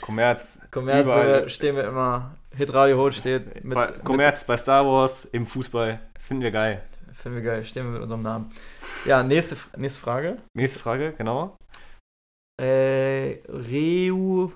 Kommerz. 0.00 0.60
Kommerz 0.70 1.08
äh, 1.08 1.48
stehen 1.50 1.76
wir 1.76 1.84
immer. 1.84 2.36
Hitradio 2.60 2.96
Holt 2.98 3.14
steht 3.14 3.64
mit, 3.64 3.74
bei, 3.74 3.86
Kommerz 3.86 4.44
bei 4.44 4.56
Star 4.56 4.86
Wars, 4.86 5.24
im 5.24 5.46
Fußball. 5.46 5.98
Finden 6.18 6.42
wir 6.42 6.50
geil. 6.50 6.82
mit. 7.06 7.16
Finden 7.16 7.36
wir 7.38 7.44
geil. 7.44 7.64
Stehen 7.64 7.84
wir 7.84 7.92
mit 7.92 8.02
unserem 8.02 8.22
Namen. 8.22 8.52
Ja, 9.04 9.22
nächste, 9.22 9.56
nächste 9.76 10.00
Frage. 10.00 10.38
Nächste 10.54 10.78
Frage, 10.78 11.14
genau. 11.16 11.56
Äh, 12.60 13.38
Reu 13.48 14.50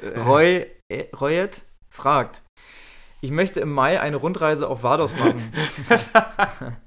Äh, 0.00 0.18
Roy, 0.18 0.66
äh, 0.88 1.04
Royet 1.18 1.62
fragt. 1.90 2.42
Ich 3.20 3.30
möchte 3.30 3.60
im 3.60 3.72
Mai 3.72 4.00
eine 4.00 4.16
Rundreise 4.16 4.68
auf 4.68 4.82
Vados 4.82 5.16
machen. 5.16 5.52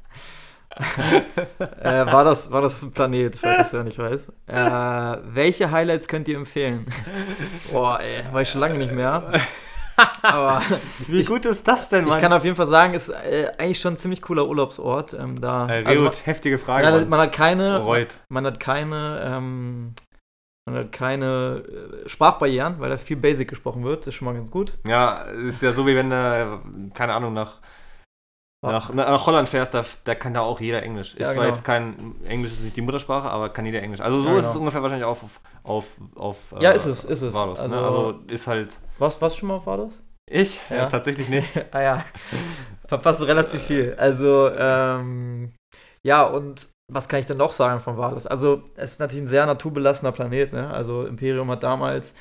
äh, 1.82 2.06
war, 2.06 2.24
das, 2.24 2.52
war 2.52 2.62
das 2.62 2.84
ein 2.84 2.92
Planet, 2.92 3.36
falls 3.36 3.58
das 3.58 3.74
wer 3.74 3.84
nicht 3.84 3.98
weiß. 3.98 4.30
Äh, 4.48 5.18
welche 5.34 5.72
Highlights 5.72 6.08
könnt 6.08 6.28
ihr 6.28 6.38
empfehlen? 6.38 6.86
Boah, 7.72 8.00
ey, 8.00 8.24
war 8.32 8.42
ich 8.42 8.50
schon 8.50 8.62
lange 8.62 8.78
nicht 8.78 8.92
mehr. 8.92 9.32
Aber 10.22 10.62
Wie 11.08 11.20
ich- 11.22 11.28
gut 11.28 11.46
ist 11.46 11.68
das 11.68 11.90
denn, 11.90 12.06
Mann? 12.06 12.16
ich 12.18 12.22
kann 12.22 12.32
auf 12.34 12.44
jeden 12.44 12.56
Fall 12.56 12.68
sagen, 12.68 12.94
ist 12.94 13.10
äh, 13.10 13.52
eigentlich 13.58 13.80
schon 13.80 13.94
ein 13.94 13.98
ziemlich 13.98 14.22
cooler 14.22 14.48
Urlaubsort. 14.48 15.14
Ähm, 15.14 15.42
da, 15.42 15.68
äh, 15.70 15.84
also 15.86 16.02
man, 16.04 16.12
Reut, 16.12 16.26
heftige 16.26 16.60
Frage. 16.60 16.86
man, 16.90 16.94
hat, 17.02 17.10
man 17.10 17.20
hat 17.20 17.34
keine, 17.34 17.80
Reut. 17.80 18.16
man 18.30 18.46
hat 18.46 18.60
keine, 18.60 19.22
ähm, 19.24 19.94
man 20.70 20.76
hat 20.80 20.92
keine 20.92 21.64
äh, 22.06 22.10
Sprachbarrieren, 22.10 22.76
weil 22.80 22.90
da 22.90 22.98
viel 22.98 23.18
Basic 23.18 23.48
gesprochen 23.50 23.84
wird. 23.84 24.02
Das 24.02 24.08
ist 24.08 24.16
schon 24.16 24.26
mal 24.26 24.34
ganz 24.36 24.52
gut. 24.52 24.78
Ja, 24.86 25.22
ist 25.22 25.62
ja 25.64 25.72
so 25.72 25.88
wie 25.88 25.96
wenn 25.96 26.10
du, 26.10 26.62
keine 26.94 27.14
Ahnung, 27.14 27.34
nach, 27.34 27.56
nach, 28.72 28.94
nach 28.94 29.26
Holland 29.26 29.50
fährst, 29.50 29.74
da, 29.74 29.84
da 30.04 30.16
kann 30.16 30.34
da 30.34 30.42
auch 30.42 30.60
jeder 30.60 30.84
Englisch. 30.84 31.14
Ist 31.14 31.20
Ja, 31.20 31.26
zwar 31.34 31.44
genau. 31.46 31.48
jetzt 31.56 31.64
kein, 31.66 32.16
Englisch 32.28 32.52
ist 32.54 32.64
nicht 32.64 32.76
die 32.76 32.82
Muttersprache, 32.82 33.30
aber 33.30 33.50
kann 33.50 33.66
jeder 33.66 33.82
Englisch. 33.82 34.02
Also 34.02 34.22
so 34.22 34.30
Ja, 34.30 34.38
ist 34.38 34.46
es 34.46 34.52
genau. 34.52 34.62
ungefähr 34.62 34.82
wahrscheinlich 34.82 35.06
auch 35.06 35.22
auf, 35.24 35.42
auf, 35.64 35.86
auf 36.16 36.38
Ja, 36.60 36.72
ist 36.72 36.86
es, 36.86 37.04
ist 37.04 37.22
es. 37.22 37.34
Vados, 37.34 37.60
Also- 37.60 37.76
ne? 37.76 37.82
also 37.82 38.20
ist 38.28 38.48
halt, 38.48 38.78
Was, 39.00 39.22
was 39.22 39.36
schon 39.36 39.50
mal 39.50 39.56
auf 39.56 39.66
Vados? 39.66 40.02
Ich? 40.30 40.60
Ja. 40.70 40.76
Ja, 40.78 40.86
tatsächlich 40.88 41.30
nicht. 41.30 41.50
ah 41.72 41.82
ja, 41.82 42.06
verpasst 42.88 43.22
du 43.22 43.26
relativ 43.26 43.62
viel. 43.64 43.96
Also, 43.98 44.50
ähm, 44.58 45.54
ja, 46.04 46.24
und 46.24 46.68
was 46.92 47.08
kann 47.08 47.20
ich 47.20 47.26
denn 47.26 47.38
noch 47.38 47.52
sagen 47.52 47.80
von 47.80 47.98
Vados? 47.98 48.28
Also, 48.28 48.64
es 48.76 48.92
ist 48.94 49.00
natürlich 49.00 49.24
ein 49.24 49.28
sehr 49.28 49.46
naturbelassener 49.46 50.12
Planet, 50.12 50.54
ne? 50.54 50.70
Also, 50.70 51.06
Imperium 51.06 51.50
hat 51.52 51.64
damals, 51.64 52.16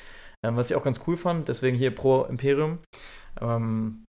ähm, 0.45 0.55
was 0.55 0.69
ich 0.69 0.75
auch 0.75 0.83
ganz 0.83 1.01
cool 1.07 1.17
fand, 1.17 1.47
deswegen 1.49 1.77
hier 1.77 1.93
pro 1.93 2.23
Imperium, 2.23 2.79
ähm, 3.41 4.03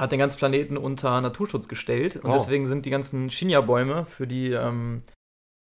hat 0.00 0.12
den 0.12 0.18
ganzen 0.18 0.38
Planeten 0.38 0.76
unter 0.78 1.20
Naturschutz 1.20 1.68
gestellt 1.68 2.16
und 2.16 2.30
Oh. 2.30 2.32
deswegen 2.32 2.66
sind 2.66 2.86
die 2.86 2.90
ganzen 2.90 3.28
Shinya-Bäume, 3.30 4.06
für 4.06 4.26
die, 4.26 4.50
ähm, 4.52 5.02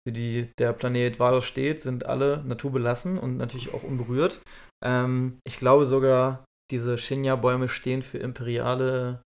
für 0.08 0.12
die 0.12 0.50
der 0.58 0.74
Planet 0.74 1.20
Vados 1.20 1.46
steht, 1.46 1.79
sind 1.79 2.05
alle 2.08 2.44
naturbelassen 2.44 3.20
und 3.20 3.38
natürlich 3.38 3.74
auch 3.74 3.84
unberührt. 3.84 4.41
Ähm, 4.84 5.38
ich 5.46 5.60
glaube 5.60 5.86
sogar, 5.86 6.44
diese 6.72 6.98
Shinya-Bäume 6.98 7.70
stehen 7.70 8.01
für 8.01 8.17
imperiale, 8.17 9.22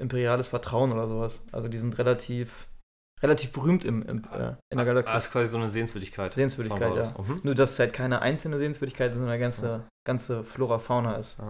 imperiales 0.00 0.48
Vertrauen 0.48 0.92
oder 0.92 1.08
sowas. 1.08 1.42
Also 1.50 1.66
die 1.68 1.78
sind 1.78 1.98
relativ, 1.98 2.68
relativ 3.20 3.50
berühmt 3.52 3.84
im, 3.84 4.02
im, 4.02 4.18
äh, 4.32 4.54
in 4.70 4.76
der 4.78 4.84
Galaxie. 4.84 5.14
Das 5.14 5.26
ist 5.26 5.32
quasi 5.32 5.48
so 5.48 5.56
eine 5.56 5.68
Sehenswürdigkeit. 5.68 6.32
Sehenswürdigkeit, 6.32 6.94
ja. 6.94 7.14
Mhm. 7.20 7.40
Nur, 7.42 7.54
dass 7.56 7.72
es 7.72 7.78
halt 7.80 7.92
keine 7.92 8.22
einzelne 8.22 8.58
Sehenswürdigkeit, 8.58 9.12
sondern 9.12 9.30
eine 9.30 9.40
ganze, 9.40 9.84
ganze 10.06 10.44
Flora, 10.44 10.78
Fauna 10.78 11.16
ist. 11.16 11.40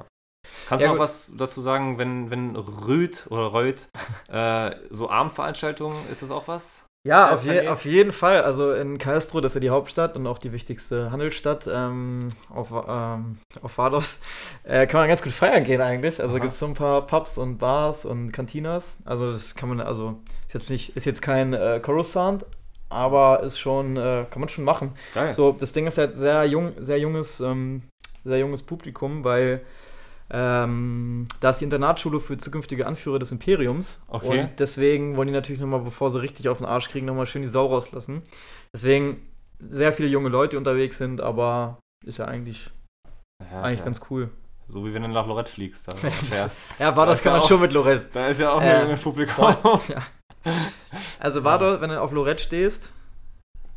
Kannst 0.68 0.82
Ja, 0.82 0.88
du 0.88 0.94
noch 0.94 0.98
gut. 0.98 1.04
was 1.04 1.32
dazu 1.36 1.60
sagen, 1.60 1.98
wenn, 1.98 2.30
wenn 2.30 2.56
Rüd 2.56 3.26
oder 3.30 3.52
Röd 3.52 3.88
äh, 4.30 4.70
so 4.90 5.10
Abendveranstaltungen, 5.10 5.96
ist 6.10 6.22
das 6.22 6.30
auch 6.30 6.48
was? 6.48 6.84
Ja, 7.04 7.28
Der 7.28 7.36
auf, 7.36 7.44
je, 7.44 7.68
auf 7.68 7.84
jeden 7.84 8.12
Fall. 8.12 8.42
Also 8.42 8.72
in 8.74 8.96
Castro, 8.96 9.40
das 9.40 9.50
ist 9.52 9.54
ja 9.54 9.60
die 9.60 9.70
Hauptstadt 9.70 10.16
und 10.16 10.24
auch 10.28 10.38
die 10.38 10.52
wichtigste 10.52 11.10
Handelsstadt 11.10 11.68
ähm, 11.72 12.28
auf, 12.48 12.70
ähm, 12.86 13.38
auf 13.60 13.76
Vados, 13.76 14.20
äh, 14.62 14.86
kann 14.86 15.00
man 15.00 15.08
ganz 15.08 15.20
gut 15.20 15.32
feiern 15.32 15.64
gehen 15.64 15.80
eigentlich. 15.80 16.20
Also 16.22 16.34
gibt 16.36 16.52
es 16.52 16.58
so 16.60 16.66
ein 16.66 16.74
paar 16.74 17.04
Pubs 17.06 17.38
und 17.38 17.58
Bars 17.58 18.04
und 18.04 18.30
Cantinas. 18.30 18.98
Also 19.04 19.32
das 19.32 19.56
kann 19.56 19.68
man, 19.68 19.80
also 19.80 20.20
ist 20.46 20.54
jetzt 20.54 20.70
nicht, 20.70 20.96
ist 20.96 21.04
jetzt 21.06 21.22
kein 21.22 21.54
äh, 21.54 21.80
Coruscant, 21.82 22.46
aber 22.88 23.42
ist 23.42 23.58
schon, 23.58 23.96
äh, 23.96 24.24
kann 24.30 24.38
man 24.38 24.48
schon 24.48 24.64
machen. 24.64 24.92
Geil. 25.12 25.32
So, 25.32 25.50
das 25.50 25.72
Ding 25.72 25.88
ist 25.88 25.98
halt 25.98 26.14
sehr 26.14 26.44
jung, 26.44 26.72
sehr 26.78 27.00
junges, 27.00 27.40
ähm, 27.40 27.82
sehr 28.22 28.38
junges 28.38 28.62
Publikum, 28.62 29.24
weil 29.24 29.62
ähm, 30.34 31.28
da 31.40 31.50
ist 31.50 31.58
die 31.60 31.64
Internatsschule 31.64 32.18
für 32.18 32.38
zukünftige 32.38 32.86
Anführer 32.86 33.18
des 33.18 33.32
Imperiums. 33.32 34.00
Okay. 34.08 34.40
Und 34.40 34.50
deswegen 34.58 35.16
wollen 35.16 35.26
die 35.28 35.34
natürlich 35.34 35.60
nochmal, 35.60 35.80
bevor 35.80 36.10
sie 36.10 36.20
richtig 36.22 36.48
auf 36.48 36.58
den 36.58 36.66
Arsch 36.66 36.88
kriegen, 36.88 37.04
nochmal 37.06 37.26
schön 37.26 37.42
die 37.42 37.48
Sau 37.48 37.66
rauslassen. 37.66 38.22
Deswegen 38.72 39.26
sehr 39.60 39.92
viele 39.92 40.08
junge 40.08 40.30
Leute, 40.30 40.56
unterwegs 40.58 40.96
sind, 40.98 41.20
aber 41.20 41.78
ist 42.04 42.18
ja 42.18 42.24
eigentlich, 42.24 42.70
Ja, 43.52 43.60
eigentlich 43.62 43.80
ja. 43.80 43.84
ganz 43.84 44.00
cool. 44.10 44.30
So 44.68 44.86
wie 44.86 44.94
wenn 44.94 45.02
du 45.02 45.08
nach 45.08 45.26
Lorette 45.26 45.52
fliegst. 45.52 45.86
Da. 45.86 45.92
Ja, 46.78 46.96
war 46.96 47.04
Da 47.04 47.12
das 47.12 47.22
kann 47.22 47.32
ja 47.32 47.36
man 47.36 47.42
auch- 47.42 47.48
schon 47.48 47.60
mit 47.60 47.72
Lorette. 47.72 48.08
da 48.12 48.28
ist 48.28 48.40
ja 48.40 48.52
auch 48.52 48.62
Äh, 48.62 48.70
ein 48.70 48.82
junges 48.84 49.02
Publikum. 49.02 49.54
Also 51.20 51.44
war 51.44 51.58
dort, 51.58 51.80
wenn 51.80 51.90
du 51.90 52.00
auf 52.00 52.10
Lorette 52.12 52.42
stehst, 52.42 52.90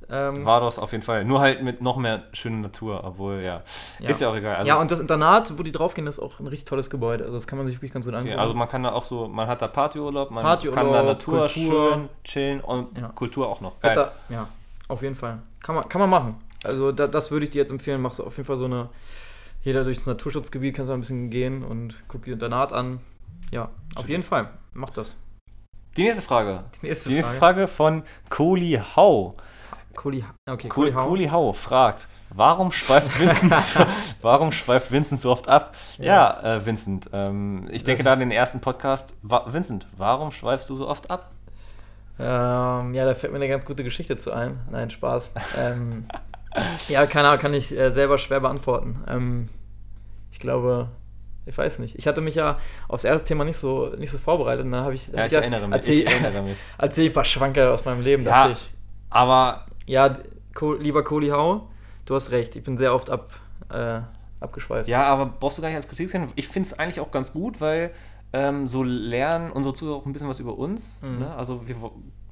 ähm, 0.10 0.46
Vados 0.46 0.78
auf 0.80 0.92
jeden 0.92 1.04
Fall. 1.04 1.26
Nur 1.26 1.40
halt 1.40 1.64
mit 1.64 1.82
noch 1.82 1.98
mehr 1.98 2.24
schöner 2.34 2.58
Natur, 2.58 3.04
obwohl, 3.04 3.42
ja. 3.42 3.62
ja. 4.00 4.10
Ist 4.10 4.22
ja 4.22 4.30
auch 4.30 4.36
egal. 4.36 4.56
Also, 4.58 4.68
ja, 4.68 4.80
und 4.80 4.92
das 4.92 5.00
Internat, 5.00 5.58
wo 5.58 5.64
die 5.64 5.72
draufgehen, 5.72 6.08
ist 6.08 6.20
auch 6.20 6.40
ein 6.40 6.48
richtig 6.48 6.66
tolles 6.66 6.90
Gebäude. 6.90 7.24
Also 7.24 7.36
das 7.38 7.48
kann 7.48 7.58
man 7.58 7.66
sich 7.68 7.76
wirklich 7.78 7.92
ganz 7.94 8.06
gut 8.06 8.14
angucken. 8.14 8.34
ja, 8.36 8.42
also 8.42 8.54
man 8.54 8.68
kann 8.70 8.84
da 8.84 8.92
auch 8.92 9.04
so, 9.04 9.28
man 9.28 9.48
hat 9.48 9.62
da 9.62 9.68
Partyurlaub, 9.68 10.32
man 10.32 10.44
Partyurlaub, 10.44 10.84
kann 10.84 10.94
da 10.94 11.04
Natur 11.04 11.48
Kultur. 11.48 11.92
schön 11.94 12.10
chillen 12.24 12.62
und 12.62 12.98
Ja. 12.98 13.08
Kultur 13.10 13.48
auch 13.50 13.62
noch. 13.62 13.80
Geil. 13.82 13.96
da, 13.96 14.12
ja, 14.30 14.48
auf 14.88 15.02
jeden 15.02 15.16
Fall. 15.16 15.40
Kann 15.62 15.76
man, 15.76 15.90
kann 15.90 16.02
man 16.02 16.10
machen. 16.10 16.36
Also 16.64 16.92
da, 16.92 17.08
das 17.08 17.32
würde 17.32 17.46
ich 17.46 17.52
dir 17.52 17.60
jetzt 17.60 17.72
empfehlen. 17.72 18.02
Machst 18.02 18.20
du 18.20 18.24
auf 18.24 18.36
jeden 18.38 18.48
Fall 18.48 18.58
so 18.58 18.66
eine, 18.66 18.90
jeder 19.64 19.84
durchs 19.84 20.06
Naturschutzgebiet 20.06 20.76
kannst 20.76 20.90
du 20.90 20.94
ein 20.94 21.00
bisschen 21.00 21.30
gehen 21.30 21.64
und 21.64 21.96
guck 22.08 22.26
dir 22.26 22.34
Internat 22.34 22.74
an. 22.74 23.00
Ja, 23.52 23.70
auf 23.96 24.04
Schön. 24.04 24.12
jeden 24.12 24.24
Fall. 24.24 24.50
Mach 24.74 24.90
das. 24.90 25.18
Die 25.98 26.04
nächste 26.04 26.22
Frage. 26.24 26.64
Die 26.82 26.88
nächste 26.88 27.10
Die 27.10 27.16
nächste 27.16 27.36
Frage. 27.36 27.62
Frage 27.62 27.68
von 27.68 28.04
Kohli 28.30 28.82
Hau. 28.96 29.34
Kohli, 29.96 30.24
okay, 30.50 30.68
Kohli, 30.70 30.92
Hau. 30.94 31.08
Kohli 31.08 31.28
Hau 31.30 31.54
fragt, 31.54 32.08
warum 32.30 32.72
schweift 32.72 33.20
Vincent, 33.20 33.56
so, 33.56 33.80
warum 34.22 34.52
schweift 34.52 34.92
Vincent 34.92 35.22
so 35.22 35.32
oft 35.32 35.48
ab? 35.48 35.76
Ja, 35.98 36.42
äh, 36.58 36.66
Vincent, 36.66 37.10
ähm, 37.14 37.68
ich 37.72 37.84
denke 37.84 38.04
da 38.04 38.14
an 38.14 38.20
den 38.20 38.32
ersten 38.32 38.62
Podcast. 38.62 39.14
Wa 39.22 39.46
Vincent, 39.52 39.88
warum 39.98 40.32
schweifst 40.32 40.70
du 40.70 40.76
so 40.76 40.88
oft 40.88 41.10
ab? 41.10 41.32
Ähm, 42.20 42.94
ja, 42.94 43.06
da 43.06 43.14
fällt 43.16 43.34
mir 43.34 43.38
eine 43.40 43.48
ganz 43.50 43.66
gute 43.66 43.84
Geschichte 43.84 44.16
zu 44.18 44.32
ein. 44.32 44.60
Nein, 44.72 44.90
Spaß. 44.90 45.34
ähm, 45.58 46.08
ja, 46.88 47.06
keine 47.06 47.28
Ahnung, 47.28 47.40
kann 47.42 47.54
ich 47.54 47.78
äh, 47.78 47.92
selber 47.92 48.18
schwer 48.18 48.40
beantworten. 48.40 49.04
Ähm, 49.10 49.50
ich 50.32 50.40
glaube, 50.40 50.90
ich 51.46 51.58
weiß 51.58 51.80
nicht. 51.80 51.96
Ich 51.98 52.08
hatte 52.08 52.22
mich 52.22 52.36
ja 52.36 52.58
aufs 52.88 53.04
erste 53.04 53.28
Thema 53.28 53.44
nicht 53.44 53.58
so, 53.58 53.88
nicht 53.98 54.12
so 54.12 54.18
vorbereitet. 54.18 54.66
Und 54.66 54.72
dann 54.72 54.84
habe 54.84 54.96
ich, 54.96 55.08
Ja, 55.10 55.26
ich 55.26 55.34
erinnere 55.34 55.68
mich. 55.68 55.76
Erzähl, 55.76 56.00
Ich 56.04 56.10
erinnere 56.10 56.42
mich. 56.44 56.58
erzähl 56.78 57.04
ich 57.06 57.12
ein 57.12 57.14
paar 57.14 57.26
Schwanker 57.26 57.74
aus 57.74 57.84
meinem 57.86 58.02
Leben, 58.02 58.24
Ja. 58.24 58.48
dachte 58.48 58.54
ich. 58.54 58.70
Aber 59.10 59.66
Ja, 59.86 60.18
lieber 60.80 61.04
Kohli 61.04 61.30
Hau, 61.30 61.68
du 62.06 62.16
hast 62.16 62.32
recht. 62.32 62.56
Ich 62.56 62.64
bin 62.64 62.78
sehr 62.78 62.94
oft 62.94 63.10
ab, 63.10 63.32
äh, 63.70 64.00
abgeschweift. 64.40 64.88
Ja, 64.88 65.04
aber 65.04 65.28
brauchst 65.28 65.58
du 65.58 65.62
gar 65.62 65.70
nicht 65.70 65.78
als 65.78 65.88
Kritik 65.88 66.10
sehen. 66.10 66.28
Ich 66.36 66.48
finde 66.48 66.68
es 66.68 66.80
eigentlich 66.80 67.00
auch 67.00 67.12
ganz 67.12 67.34
gut, 67.34 67.62
weil 67.62 67.92
ähm, 68.34 68.68
so 68.68 68.84
lernen 68.84 69.52
unsere 69.52 69.74
Zuhörer 69.74 69.98
auch 69.98 70.06
ein 70.06 70.14
bisschen 70.14 70.30
was 70.30 70.40
über 70.40 70.58
uns. 70.58 71.00
Mhm. 71.02 71.20
Ne? 71.20 71.36
Also 71.36 71.68
wir, 71.68 71.76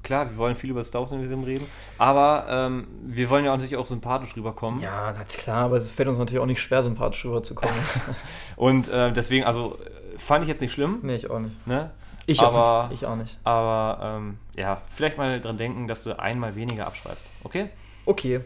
klar, 0.02 0.30
wir 0.30 0.36
wollen 0.36 0.56
viel 0.56 0.70
über 0.70 0.84
Star 0.84 1.00
Wars 1.00 1.12
Universum 1.12 1.44
reden, 1.44 1.66
aber 1.98 2.46
ähm, 2.48 2.86
wir 3.06 3.30
wollen 3.30 3.44
ja 3.44 3.52
natürlich 3.52 3.76
auch 3.76 3.86
sympathisch 3.86 4.36
rüberkommen. 4.36 4.80
Ja, 4.80 5.14
na 5.16 5.24
klar, 5.24 5.64
aber 5.64 5.76
es 5.76 5.90
fällt 5.90 6.08
uns 6.08 6.18
natürlich 6.18 6.42
auch 6.42 6.46
nicht 6.46 6.60
schwer, 6.60 6.82
sympathisch 6.82 7.24
rüberzukommen. 7.24 7.74
Und 8.56 8.88
äh, 8.88 9.12
deswegen, 9.12 9.44
also 9.44 9.78
äh, 9.78 10.18
fand 10.18 10.42
ich 10.42 10.48
jetzt 10.48 10.60
nicht 10.60 10.72
schlimm. 10.72 10.98
nee, 11.02 11.14
ich 11.14 11.30
auch 11.30 11.38
nicht. 11.38 11.66
Ne? 11.66 11.90
Ich 12.26 12.40
Aber- 12.40 12.84
auch 12.84 12.88
nicht. 12.88 13.02
Ich 13.02 13.06
auch 13.06 13.16
nicht. 13.16 13.38
Aber 13.44 13.98
ähm, 14.18 14.38
ja, 14.56 14.80
vielleicht 14.90 15.18
mal 15.18 15.40
dran 15.40 15.58
denken, 15.58 15.86
dass 15.88 16.04
du 16.04 16.18
einmal 16.18 16.56
weniger 16.56 16.86
abschreibst. 16.86 17.28
Okay? 17.44 17.70
Okay. 18.06 18.40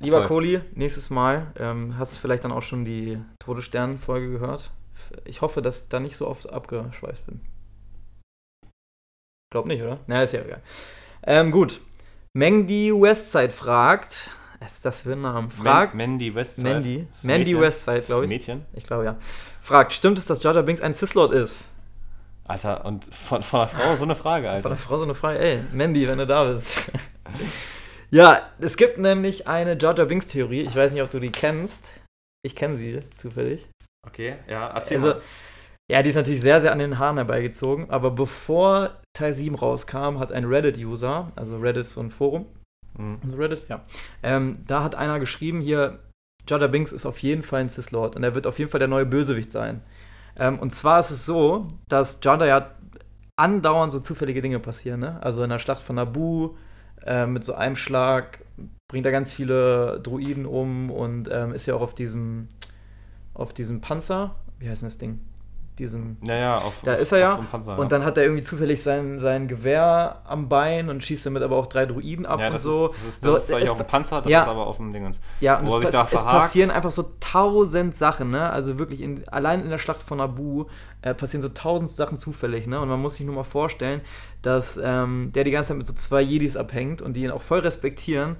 Lieber 0.00 0.18
Toll. 0.18 0.26
Kohli, 0.28 0.60
nächstes 0.74 1.10
Mal 1.10 1.48
ähm, 1.58 1.96
hast 1.98 2.14
du 2.16 2.20
vielleicht 2.20 2.44
dann 2.44 2.52
auch 2.52 2.62
schon 2.62 2.84
die 2.84 3.18
Todesstern-Folge 3.40 4.30
gehört. 4.30 4.70
Ich 5.24 5.40
hoffe, 5.40 5.62
dass 5.62 5.82
ich 5.82 5.88
da 5.88 6.00
nicht 6.00 6.16
so 6.16 6.28
oft 6.28 6.48
abgeschweift 6.52 7.26
bin. 7.26 7.40
Glaub 9.52 9.66
nicht, 9.66 9.82
oder? 9.82 9.98
Na, 10.06 10.22
ist 10.22 10.32
ja 10.32 10.42
egal. 10.42 10.62
Ähm, 11.24 11.50
gut. 11.50 11.80
Mengdi 12.36 12.92
Westside 12.92 13.50
fragt, 13.50 14.30
ist 14.64 14.84
das 14.84 15.02
für 15.02 15.12
ein 15.12 15.20
Name? 15.20 15.50
Fragt, 15.50 15.94
Man 15.94 16.10
Mandy 16.10 16.34
Westside. 16.34 16.68
Mandy, 16.68 17.06
Das 17.10 17.24
Mandy. 17.24 17.60
Westside, 17.60 17.98
Das 17.98 18.06
glaube 18.08 18.24
ich. 18.24 18.28
Mädchen. 18.28 18.64
Ich 18.74 18.84
glaube, 18.86 19.04
ja. 19.04 19.16
Fragt, 19.60 19.92
stimmt 19.92 20.18
es, 20.18 20.26
dass 20.26 20.42
Jar 20.42 20.60
Binks 20.62 20.80
ein 20.82 20.94
Cis-Lord 20.94 21.32
ist? 21.32 21.64
Alter, 22.46 22.84
und 22.84 23.06
von, 23.14 23.42
von 23.42 23.60
einer 23.60 23.68
Frau 23.68 23.96
so 23.96 24.04
eine 24.04 24.14
Frage, 24.14 24.46
Von 24.48 24.56
Alter. 24.56 24.68
der 24.70 24.78
Frau 24.78 24.96
so 24.98 25.04
eine 25.04 25.14
Frage, 25.14 25.38
ey, 25.38 25.60
Mandy, 25.72 26.06
wenn 26.06 26.18
du 26.18 26.26
da 26.26 26.52
bist. 26.52 26.78
ja, 28.10 28.40
es 28.60 28.76
gibt 28.76 28.98
nämlich 28.98 29.46
eine 29.48 29.78
Jar 29.78 29.96
Jar 29.96 30.06
Binks 30.06 30.26
Theorie. 30.26 30.62
Ich 30.62 30.76
weiß 30.76 30.92
nicht, 30.92 31.02
ob 31.02 31.10
du 31.10 31.20
die 31.20 31.30
kennst. 31.32 31.92
Ich 32.44 32.54
kenne 32.54 32.76
sie 32.76 33.00
zufällig. 33.16 33.66
Okay, 34.06 34.36
ja, 34.48 34.68
erzähl 34.68 34.98
Also, 34.98 35.08
mal. 35.14 35.20
ja, 35.90 36.02
die 36.02 36.10
ist 36.10 36.16
natürlich 36.16 36.42
sehr, 36.42 36.60
sehr 36.60 36.72
an 36.72 36.78
den 36.78 36.98
Haaren 36.98 37.16
herbeigezogen. 37.16 37.88
Aber 37.90 38.10
bevor 38.10 38.90
Teil 39.16 39.32
7 39.32 39.54
rauskam, 39.54 40.18
hat 40.18 40.30
ein 40.32 40.44
Reddit-User, 40.44 41.32
also 41.36 41.56
Reddit 41.56 41.82
ist 41.82 41.92
so 41.92 42.00
ein 42.00 42.10
Forum, 42.10 42.46
Mhm. 42.96 43.18
also 43.24 43.36
Reddit, 43.38 43.66
ja. 43.68 43.84
Ähm, 44.22 44.58
da 44.68 44.84
hat 44.84 44.94
einer 44.94 45.18
geschrieben, 45.18 45.60
hier, 45.60 45.98
Jar 46.46 46.60
Binks 46.68 46.92
ist 46.92 47.06
auf 47.06 47.18
jeden 47.20 47.42
Fall 47.42 47.62
ein 47.62 47.70
Cis-Lord 47.70 48.14
und 48.16 48.22
er 48.22 48.34
wird 48.36 48.46
auf 48.46 48.58
jeden 48.58 48.70
Fall 48.70 48.78
der 48.78 48.86
neue 48.88 49.06
Bösewicht 49.06 49.50
sein. 49.50 49.80
Ähm, 50.36 50.58
und 50.58 50.70
zwar 50.70 51.00
ist 51.00 51.10
es 51.10 51.24
so, 51.24 51.68
dass 51.88 52.20
Jar 52.22 52.44
ja 52.46 52.70
andauernd 53.36 53.92
so 53.92 54.00
zufällige 54.00 54.42
Dinge 54.42 54.60
passieren, 54.60 55.00
ne? 55.00 55.22
Also 55.22 55.42
in 55.42 55.50
der 55.50 55.58
Schlacht 55.58 55.82
von 55.82 55.96
Naboo, 55.96 56.56
äh, 57.04 57.26
mit 57.26 57.44
so 57.44 57.54
einem 57.54 57.76
Schlag 57.76 58.40
bringt 58.88 59.06
er 59.06 59.12
ganz 59.12 59.32
viele 59.32 60.00
Druiden 60.00 60.46
um 60.46 60.90
und 60.90 61.28
ähm, 61.32 61.52
ist 61.52 61.66
ja 61.66 61.74
auch 61.74 61.80
auf 61.82 61.94
diesem, 61.94 62.48
auf 63.34 63.52
diesem 63.52 63.80
Panzer, 63.80 64.36
wie 64.58 64.68
heißt 64.68 64.82
denn 64.82 64.88
das 64.88 64.98
Ding? 64.98 65.20
Diesen, 65.78 66.18
Naja, 66.20 66.56
auf, 66.58 66.72
Da 66.84 66.94
auf, 66.94 67.00
ist 67.00 67.10
er 67.10 67.18
ja. 67.18 67.36
so 67.36 67.42
Panzer. 67.50 67.76
und 67.78 67.90
dann 67.90 68.04
hat 68.04 68.16
er 68.16 68.22
irgendwie 68.22 68.44
zufällig 68.44 68.80
sein, 68.80 69.18
sein 69.18 69.48
Gewehr 69.48 70.22
am 70.24 70.48
Bein 70.48 70.88
und 70.88 71.02
schießt 71.02 71.26
damit 71.26 71.42
aber 71.42 71.56
auch 71.56 71.66
drei 71.66 71.84
Druiden 71.84 72.26
ab 72.26 72.38
ja, 72.38 72.48
und 72.52 72.60
so. 72.60 72.86
ist, 72.86 72.94
das 72.94 73.04
ist, 73.04 73.24
So, 73.24 73.30
das 73.32 73.40
ist 73.42 73.46
zwar 73.48 73.60
es 73.60 73.70
auf 73.70 73.76
dem 73.78 73.86
Panzer, 73.88 74.22
das 74.22 74.30
ja. 74.30 74.42
ist 74.42 74.48
aber 74.48 74.66
auf 74.68 74.76
dem 74.76 74.92
Dingens. 74.92 75.20
Ja, 75.40 75.58
und 75.58 75.66
Wo 75.66 75.78
es, 75.78 75.82
sich 75.82 75.90
da 75.90 76.04
pass- 76.04 76.12
es 76.12 76.22
verhakt. 76.22 76.42
passieren 76.44 76.70
einfach 76.70 76.92
so 76.92 77.10
tausend 77.18 77.96
Sachen, 77.96 78.30
ne? 78.30 78.48
Also 78.50 78.78
wirklich, 78.78 79.00
in, 79.00 79.26
allein 79.28 79.62
in 79.62 79.70
der 79.70 79.78
Schlacht 79.78 80.04
von 80.04 80.18
Naboo 80.18 80.66
äh, 81.02 81.12
passieren 81.12 81.42
so 81.42 81.48
tausend 81.48 81.90
Sachen 81.90 82.18
zufällig, 82.18 82.68
ne? 82.68 82.78
Und 82.80 82.88
man 82.88 83.00
muss 83.00 83.16
sich 83.16 83.26
nur 83.26 83.34
mal 83.34 83.42
vorstellen, 83.42 84.00
dass 84.42 84.78
ähm, 84.80 85.32
der 85.34 85.42
die 85.42 85.50
ganze 85.50 85.68
Zeit 85.70 85.78
mit 85.78 85.88
so 85.88 85.94
zwei 85.94 86.20
Jedis 86.20 86.56
abhängt 86.56 87.02
und 87.02 87.14
die 87.16 87.24
ihn 87.24 87.32
auch 87.32 87.42
voll 87.42 87.58
respektieren. 87.58 88.36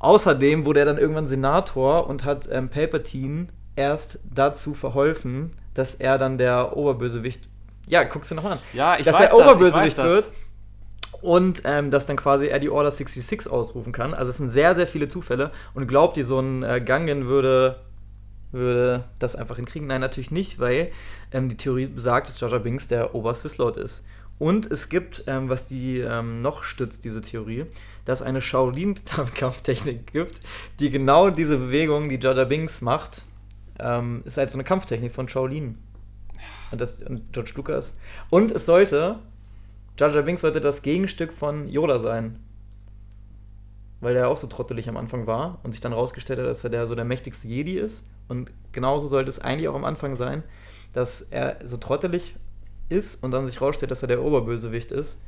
Außerdem 0.00 0.64
wurde 0.64 0.80
er 0.80 0.86
dann 0.86 0.98
irgendwann 0.98 1.28
Senator 1.28 2.08
und 2.08 2.24
hat 2.24 2.48
ähm, 2.50 2.68
Palpatine 2.68 3.46
erst 3.76 4.18
dazu 4.28 4.74
verholfen, 4.74 5.52
dass 5.74 5.94
er 5.94 6.18
dann 6.18 6.38
der 6.38 6.76
Oberbösewicht. 6.76 7.48
Ja, 7.86 8.04
guckst 8.04 8.30
du 8.30 8.34
noch 8.34 8.44
an 8.44 8.58
Ja, 8.72 8.98
ich 8.98 9.04
dass 9.04 9.18
weiß 9.18 9.30
er 9.30 9.36
Oberbösewicht 9.36 9.98
das. 9.98 10.06
wird. 10.06 10.28
Und 11.20 11.62
ähm, 11.64 11.90
dass 11.90 12.06
dann 12.06 12.16
quasi 12.16 12.48
er 12.48 12.58
die 12.58 12.70
Order 12.70 12.90
66 12.90 13.50
ausrufen 13.50 13.92
kann. 13.92 14.12
Also 14.12 14.30
es 14.30 14.38
sind 14.38 14.48
sehr, 14.48 14.74
sehr 14.74 14.88
viele 14.88 15.08
Zufälle. 15.08 15.52
Und 15.72 15.86
glaubt 15.86 16.16
ihr, 16.16 16.24
so 16.24 16.40
ein 16.40 16.62
äh, 16.62 16.80
Gangen 16.80 17.26
würde 17.26 17.76
würde 18.52 19.04
das 19.18 19.34
einfach 19.34 19.56
hinkriegen. 19.56 19.88
Nein, 19.88 20.00
natürlich 20.00 20.30
nicht, 20.30 20.58
weil 20.60 20.92
ähm, 21.32 21.48
die 21.48 21.56
Theorie 21.56 21.86
besagt, 21.86 22.28
dass 22.28 22.38
Jar 22.38 22.58
Binks 22.58 22.86
der 22.86 23.14
Ober-Sith-Lord 23.14 23.78
ist. 23.78 24.04
Und 24.38 24.70
es 24.70 24.88
gibt, 24.88 25.24
ähm, 25.26 25.48
was 25.48 25.66
die 25.66 26.00
ähm, 26.00 26.42
noch 26.42 26.62
stützt, 26.64 27.04
diese 27.04 27.22
Theorie, 27.22 27.66
dass 28.04 28.20
es 28.20 28.26
eine 28.26 28.40
Shaolin-Kampftechnik 28.40 30.12
gibt, 30.12 30.40
die 30.80 30.90
genau 30.90 31.30
diese 31.30 31.58
Bewegung, 31.58 32.08
die 32.08 32.18
Jar 32.18 32.44
Binks 32.44 32.80
macht, 32.80 33.22
ähm, 33.78 34.22
ist 34.24 34.36
halt 34.36 34.50
so 34.50 34.56
eine 34.56 34.64
Kampftechnik 34.64 35.12
von 35.12 35.28
Shaolin. 35.28 35.78
Und, 36.70 36.80
das, 36.80 37.02
und 37.02 37.32
George 37.32 37.52
Lucas. 37.54 37.94
Und 38.30 38.50
es 38.50 38.66
sollte, 38.66 39.18
Jar 39.98 40.22
Binks 40.22 40.40
sollte 40.40 40.60
das 40.60 40.82
Gegenstück 40.82 41.32
von 41.32 41.68
Yoda 41.68 42.00
sein. 42.00 42.38
Weil 44.00 44.14
der 44.14 44.28
auch 44.28 44.38
so 44.38 44.46
trottelig 44.46 44.88
am 44.88 44.96
Anfang 44.96 45.26
war 45.26 45.60
und 45.62 45.72
sich 45.72 45.80
dann 45.80 45.92
rausgestellt 45.92 46.40
hat, 46.40 46.46
dass 46.46 46.64
er 46.64 46.70
der 46.70 46.86
so 46.86 46.94
der 46.94 47.04
mächtigste 47.04 47.46
Jedi 47.46 47.74
ist. 47.74 48.02
Und 48.28 48.50
genauso 48.72 49.06
sollte 49.06 49.28
es 49.28 49.38
eigentlich 49.38 49.68
auch 49.68 49.74
am 49.74 49.84
Anfang 49.84 50.16
sein, 50.16 50.42
dass 50.92 51.22
er 51.22 51.58
so 51.64 51.76
trottelig 51.76 52.34
ist 52.88 53.22
und 53.22 53.30
dann 53.30 53.46
sich 53.46 53.60
rausstellt, 53.60 53.90
dass 53.90 54.02
er 54.02 54.08
der 54.08 54.22
Oberbösewicht 54.22 54.90
ist. 54.92 55.20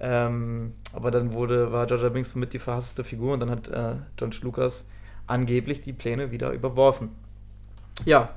Ähm, 0.00 0.74
aber 0.92 1.10
dann 1.10 1.32
wurde, 1.32 1.72
war 1.72 1.86
Jar 1.88 1.98
Jar 1.98 2.10
Binks 2.10 2.30
somit 2.30 2.52
die 2.52 2.58
verhasste 2.58 3.04
Figur 3.04 3.34
und 3.34 3.40
dann 3.40 3.50
hat 3.50 3.68
äh, 3.68 3.96
George 4.16 4.38
Lucas 4.42 4.86
angeblich 5.26 5.80
die 5.80 5.92
Pläne 5.92 6.30
wieder 6.30 6.52
überworfen. 6.52 7.10
Ja. 8.04 8.34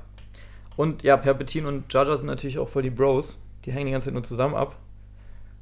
Und 0.76 1.02
ja, 1.02 1.16
Palpatine 1.16 1.68
und 1.68 1.92
Jar 1.92 2.06
Jar 2.06 2.18
sind 2.18 2.26
natürlich 2.26 2.58
auch 2.58 2.68
voll 2.68 2.82
die 2.82 2.90
Bros. 2.90 3.40
Die 3.64 3.72
hängen 3.72 3.86
die 3.86 3.92
ganze 3.92 4.06
Zeit 4.06 4.14
nur 4.14 4.22
zusammen 4.22 4.54
ab. 4.54 4.76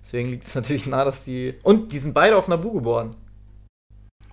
Deswegen 0.02 0.28
liegt 0.28 0.44
es 0.44 0.54
natürlich 0.54 0.86
nah, 0.86 1.04
dass 1.04 1.24
die. 1.24 1.54
Und 1.62 1.92
die 1.92 1.98
sind 1.98 2.12
beide 2.12 2.36
auf 2.36 2.48
Naboo 2.48 2.72
geboren. 2.72 3.16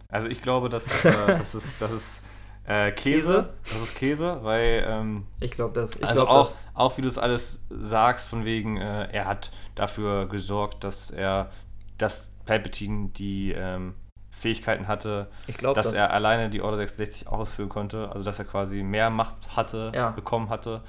Also 0.09 0.27
ich 0.27 0.41
glaube, 0.41 0.67
dass, 0.67 1.05
äh, 1.05 1.11
das 1.27 1.55
ist, 1.55 1.81
das 1.81 1.91
ist 1.91 2.21
äh, 2.65 2.91
Käse. 2.91 2.93
Käse? 2.93 3.53
Das 3.63 3.81
ist 3.81 3.95
Käse, 3.95 4.39
weil 4.43 4.83
ähm, 4.85 5.25
Ich 5.39 5.51
glaube 5.51 5.73
das. 5.73 5.95
Ich 5.95 6.05
also 6.05 6.23
glaub, 6.25 6.29
auch, 6.29 6.47
das. 6.47 6.57
auch 6.73 6.97
wie 6.97 7.01
du 7.01 7.07
es 7.07 7.17
alles 7.17 7.59
sagst, 7.69 8.27
von 8.27 8.43
wegen, 8.43 8.77
äh, 8.77 9.07
er 9.11 9.25
hat 9.25 9.51
dafür 9.75 10.27
gesorgt, 10.27 10.83
dass 10.83 11.09
er, 11.09 11.51
dass 11.97 12.33
Palpatine 12.45 13.09
die 13.09 13.53
ähm, 13.55 13.93
Fähigkeiten 14.31 14.87
hatte, 14.87 15.29
Ich 15.47 15.57
glaube 15.57 15.75
dass 15.75 15.87
das. 15.87 15.93
er 15.95 16.11
alleine 16.11 16.49
die 16.49 16.61
Order 16.61 16.77
66 16.77 17.27
ausführen 17.27 17.69
konnte, 17.69 18.09
also 18.11 18.23
dass 18.23 18.39
er 18.39 18.45
quasi 18.45 18.81
mehr 18.81 19.09
Macht 19.09 19.55
hatte, 19.55 19.91
Ja. 19.93 20.11
bekommen 20.11 20.49
hatte, 20.49 20.81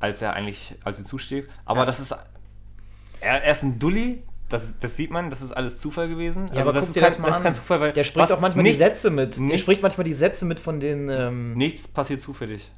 als 0.00 0.20
er 0.22 0.32
eigentlich, 0.32 0.74
als 0.82 0.98
ihm 0.98 1.06
zusteht. 1.06 1.48
Aber 1.64 1.80
Ja. 1.80 1.86
das 1.86 2.00
ist, 2.00 2.12
er, 3.20 3.42
er 3.44 3.50
ist 3.50 3.62
ein 3.62 3.78
Dulli, 3.78 4.22
das, 4.48 4.78
das 4.78 4.96
sieht 4.96 5.10
man, 5.10 5.30
das 5.30 5.40
ist 5.42 5.52
alles 5.52 5.78
Zufall 5.78 6.08
gewesen. 6.08 6.46
Ja, 6.48 6.56
also 6.58 6.70
aber 6.70 6.80
das 6.80 6.88
ist, 6.88 6.94
kein, 6.94 7.02
das 7.04 7.16
das 7.18 7.36
ist 7.38 7.42
kein. 7.42 7.54
Zufall, 7.54 7.80
weil 7.80 7.92
Der 7.92 8.04
spricht 8.04 8.32
auch 8.32 8.40
manchmal 8.40 8.62
nichts, 8.62 8.78
die 8.78 8.84
Sätze 8.84 9.10
mit. 9.10 9.36
Der 9.36 9.42
nichts- 9.42 9.60
spricht 9.62 9.82
manchmal 9.82 10.04
die 10.04 10.12
Sätze 10.14 10.44
mit 10.44 10.60
von 10.60 10.80
den. 10.80 11.08
Ähm, 11.08 11.54
Nichts 11.54 11.88
passiert 11.88 12.20
zufällig. 12.20 12.70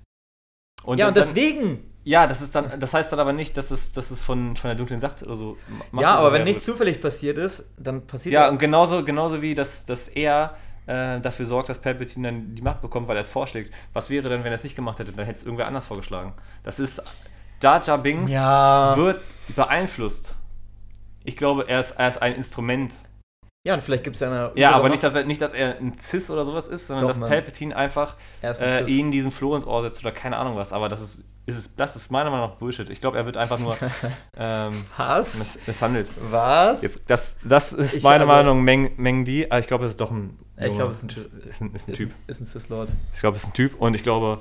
Und 0.85 0.99
ja, 0.99 1.09
und 1.09 1.17
dann- 1.17 1.25
deswegen. 1.25 1.91
Ja, 2.07 2.29
das 2.29 2.41
ist 2.41 2.55
dann, 2.55 2.79
das 2.79 2.95
heißt 2.95 3.11
dann 3.11 3.19
aber 3.19 3.33
nicht, 3.33 3.57
dass 3.57 3.73
es, 3.73 3.91
dass 3.91 4.13
es 4.13 4.25
von, 4.25 4.55
von 4.55 4.69
der 4.69 4.77
dunklen 4.77 5.01
Sacht 5.01 5.25
oder 5.25 5.35
so. 5.35 5.57
macht 5.91 6.03
Ja, 6.03 6.15
aber 6.15 6.33
wenn 6.33 6.45
nichts 6.45 6.65
zufällig 6.65 7.01
passiert 7.01 7.37
ist, 7.37 7.69
dann 7.77 8.07
passiert 8.07 8.33
Ja, 8.33 8.49
und 8.49 8.59
genauso, 8.59 9.05
genauso 9.05 9.43
wie, 9.43 9.57
dass, 9.57 9.87
dass 9.87 10.07
er 10.07 10.55
äh, 10.87 11.19
dafür 11.21 11.47
sorgt, 11.47 11.69
dass 11.69 11.81
Palpatine 11.81 12.29
dann 12.29 12.55
die 12.55 12.63
Macht 12.63 12.81
bekommt, 12.81 13.09
weil 13.09 13.17
er 13.17 13.23
es 13.23 13.29
vorschlägt. 13.29 13.75
Was 13.93 14.09
wäre 14.09 14.29
denn, 14.29 14.45
wenn 14.45 14.53
er 14.53 14.55
es 14.55 14.63
nicht 14.63 14.77
gemacht 14.77 15.01
hätte? 15.01 15.11
Dann 15.11 15.27
hätte 15.27 15.39
es 15.39 15.45
irgendwer 15.45 15.67
anders 15.67 15.85
vorgeschlagen. 15.87 16.35
Das 16.63 16.79
ist. 16.79 17.03
Jar 17.61 17.83
Jar 17.83 17.99
Binks 17.99 18.31
Ja. 18.31 18.97
wird 18.97 19.21
beeinflusst. 19.57 20.37
Ich 21.25 21.37
glaube, 21.37 21.69
er 21.69 21.81
ist, 21.81 21.91
er 21.93 22.07
ist 22.07 22.23
ein 22.23 22.35
Instrument. 22.35 22.95
Ja, 23.67 23.75
und 23.75 23.83
vielleicht 23.83 24.05
gibt 24.05 24.15
es 24.15 24.21
ja 24.21 24.29
eine. 24.29 24.53
Ja, 24.55 24.77
aber 24.77 24.91
nicht 24.91 25.03
dass, 25.03 25.17
er, 25.17 25.25
nicht, 25.25 25.43
dass 25.43 25.55
er 25.55 25.79
ein 25.79 25.99
Cis 25.99 26.31
oder 26.31 26.45
sowas 26.45 26.69
ist, 26.69 26.87
sondern 26.87 27.03
Doch, 27.03 27.11
dass 27.11 27.19
Mann. 27.19 27.31
Palpatine 27.31 27.75
einfach 27.75 28.15
ein 28.43 28.55
äh, 28.55 28.85
ihn 28.85 29.11
diesen 29.11 29.33
Floh 29.33 29.57
ins 29.57 29.67
Ohr 29.67 29.83
setzt 29.83 30.05
oder 30.05 30.13
keine 30.13 30.37
Ahnung 30.37 30.55
was. 30.55 30.73
Aber 30.73 30.89
das 30.89 31.01
ist, 31.03 31.25
ist 31.47 31.57
es, 31.57 31.77
das 31.77 31.95
ist 31.97 32.11
meiner 32.11 32.31
Meinung 32.31 32.49
nach 32.51 32.57
Bullshit. 32.57 32.91
Ich 32.91 33.01
glaube, 33.01 33.17
er 33.17 33.25
wird 33.25 33.37
einfach 33.37 33.59
nur 33.59 33.77
ähm, 34.37 34.73
Was? 34.97 35.35
miss- 35.39 35.59
misshandelt. 35.67 36.11
Was? 36.31 36.83
Jetzt, 36.83 37.01
das, 37.09 37.37
das 37.45 37.73
ist 37.73 37.95
Ich- 37.95 38.03
meine 38.03 38.25
also- 38.25 38.33
Meinung, 38.33 38.63
Meng, 38.65 38.93
Meng 38.97 39.25
Di, 39.25 39.47
aber 39.49 39.61
ich 39.61 39.67
glaube, 39.67 39.85
es 39.85 39.93
ist 39.93 40.01
doch 40.01 40.11
ein. 40.11 40.39
Ich 40.59 40.75
glaube, 40.75 40.91
es 40.91 41.03
ist 41.03 41.17
ein, 41.17 41.49
ist 41.49 41.61
ein, 41.61 41.75
ist 41.75 41.89
ein 41.89 41.93
ist 41.93 41.97
Typ. 41.99 42.11
ein, 42.11 42.15
ist 42.27 42.41
ein 42.41 42.45
Cis-Lord. 42.47 42.89
Ich 43.13 43.21
glaube, 43.21 43.37
es 43.37 43.43
ist 43.45 43.51
ein 43.51 43.53
Typ 43.55 43.75
und 43.81 43.95
ich 43.95 44.03
glaube, 44.03 44.41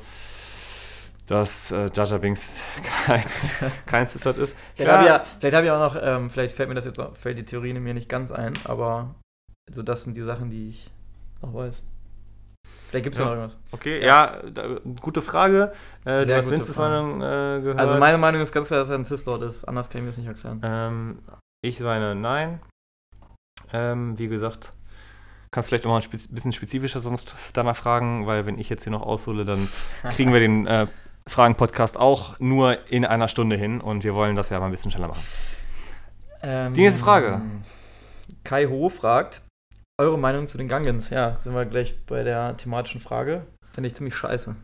dass 1.27 1.71
äh, 1.71 1.89
Jar 1.93 2.19
Binks 2.19 2.61
kein, 3.05 3.23
kein 3.85 4.07
Cis-Lord 4.07 4.37
ist. 4.37 4.55
Vielleicht 4.75 4.91
habe 4.91 5.03
ich, 5.03 5.09
ja, 5.09 5.25
vielleicht 5.39 5.55
hab 5.55 5.63
ich 5.63 5.71
auch 5.71 5.93
noch, 5.93 6.01
ähm, 6.01 6.29
vielleicht 6.29 6.55
fällt 6.55 6.69
mir 6.69 6.75
das 6.75 6.85
jetzt 6.85 6.99
auch, 6.99 7.15
fällt 7.15 7.37
die 7.37 7.45
Theorie 7.45 7.73
mir 7.73 7.93
nicht 7.93 8.07
ganz 8.09 8.31
ein, 8.31 8.53
aber 8.63 9.15
also 9.67 9.81
das 9.83 10.03
sind 10.03 10.15
die 10.15 10.21
Sachen, 10.21 10.49
die 10.51 10.69
ich 10.69 10.91
noch 11.41 11.53
weiß. 11.53 11.83
Vielleicht 12.89 13.03
gibt 13.03 13.15
es 13.15 13.19
Ja. 13.19 13.25
noch 13.25 13.31
irgendwas. 13.33 13.57
Okay, 13.71 14.05
ja, 14.05 14.41
da, 14.51 14.79
gute 15.01 15.21
Frage. 15.21 15.71
Äh, 16.05 16.19
du 16.19 16.25
Sehr 16.25 16.37
hast 16.37 16.45
gute 16.45 16.57
Vinces. 16.57 16.77
Meinung 16.77 17.15
äh, 17.21 17.61
gehört. 17.61 17.79
Also 17.79 17.97
meine 17.97 18.17
Meinung 18.17 18.41
ist 18.41 18.51
ganz 18.53 18.67
klar, 18.67 18.79
dass 18.79 18.89
er 18.89 18.95
ein 18.97 19.05
Cis-Lord 19.05 19.41
ist. 19.43 19.63
Anders 19.65 19.89
kann 19.89 19.99
ich 19.99 20.03
mir 20.03 20.09
das 20.11 20.17
nicht 20.17 20.27
erklären. 20.27 20.61
Ähm, 20.63 21.19
ich 21.61 21.79
meine 21.79 22.15
nein. 22.15 22.59
Ähm, 23.73 24.17
wie 24.19 24.27
gesagt, 24.27 24.71
kannst 25.51 25.69
vielleicht 25.69 25.83
nochmal 25.85 25.99
ein 25.99 26.03
spez 26.03 26.27
bisschen 26.27 26.51
spezifischer 26.53 26.99
sonst 26.99 27.33
danach 27.53 27.75
fragen, 27.75 28.27
weil 28.27 28.45
wenn 28.45 28.59
ich 28.59 28.69
jetzt 28.69 28.83
hier 28.83 28.91
noch 28.91 29.01
aushole, 29.01 29.43
dann 29.45 29.67
kriegen 30.11 30.31
wir 30.31 30.39
den 30.39 30.67
äh, 30.67 30.87
Fragen-Podcast 31.27 31.97
auch 31.97 32.39
nur 32.39 32.77
in 32.89 33.03
einer 33.05 33.27
Stunde 33.27 33.55
hin 33.55 33.81
und 33.81 34.03
wir 34.03 34.13
wollen 34.13 34.35
das 34.35 34.49
ja 34.49 34.59
mal 34.59 34.65
ein 34.67 34.71
bisschen 34.71 34.91
schneller 34.91 35.07
machen. 35.07 35.23
Ähm, 36.43 36.73
Die 36.75 36.81
nächste 36.81 36.99
Frage. 37.01 37.41
Kai 38.43 38.67
Ho 38.67 38.89
fragt, 38.89 39.41
eure 39.99 40.17
Meinung 40.17 40.47
zu 40.47 40.58
den 40.58 40.67
Gungans? 40.67 41.10
Ja, 41.10 41.36
sind 41.36 41.53
wir 41.53 41.65
gleich 41.65 41.95
bei 42.05 42.23
der 42.23 42.58
thematischen 42.58 43.01
Frage. 43.01 43.45
Finde 43.71 43.88
ich 43.88 43.95
ziemlich 43.95 44.15
scheiße. 44.15 44.55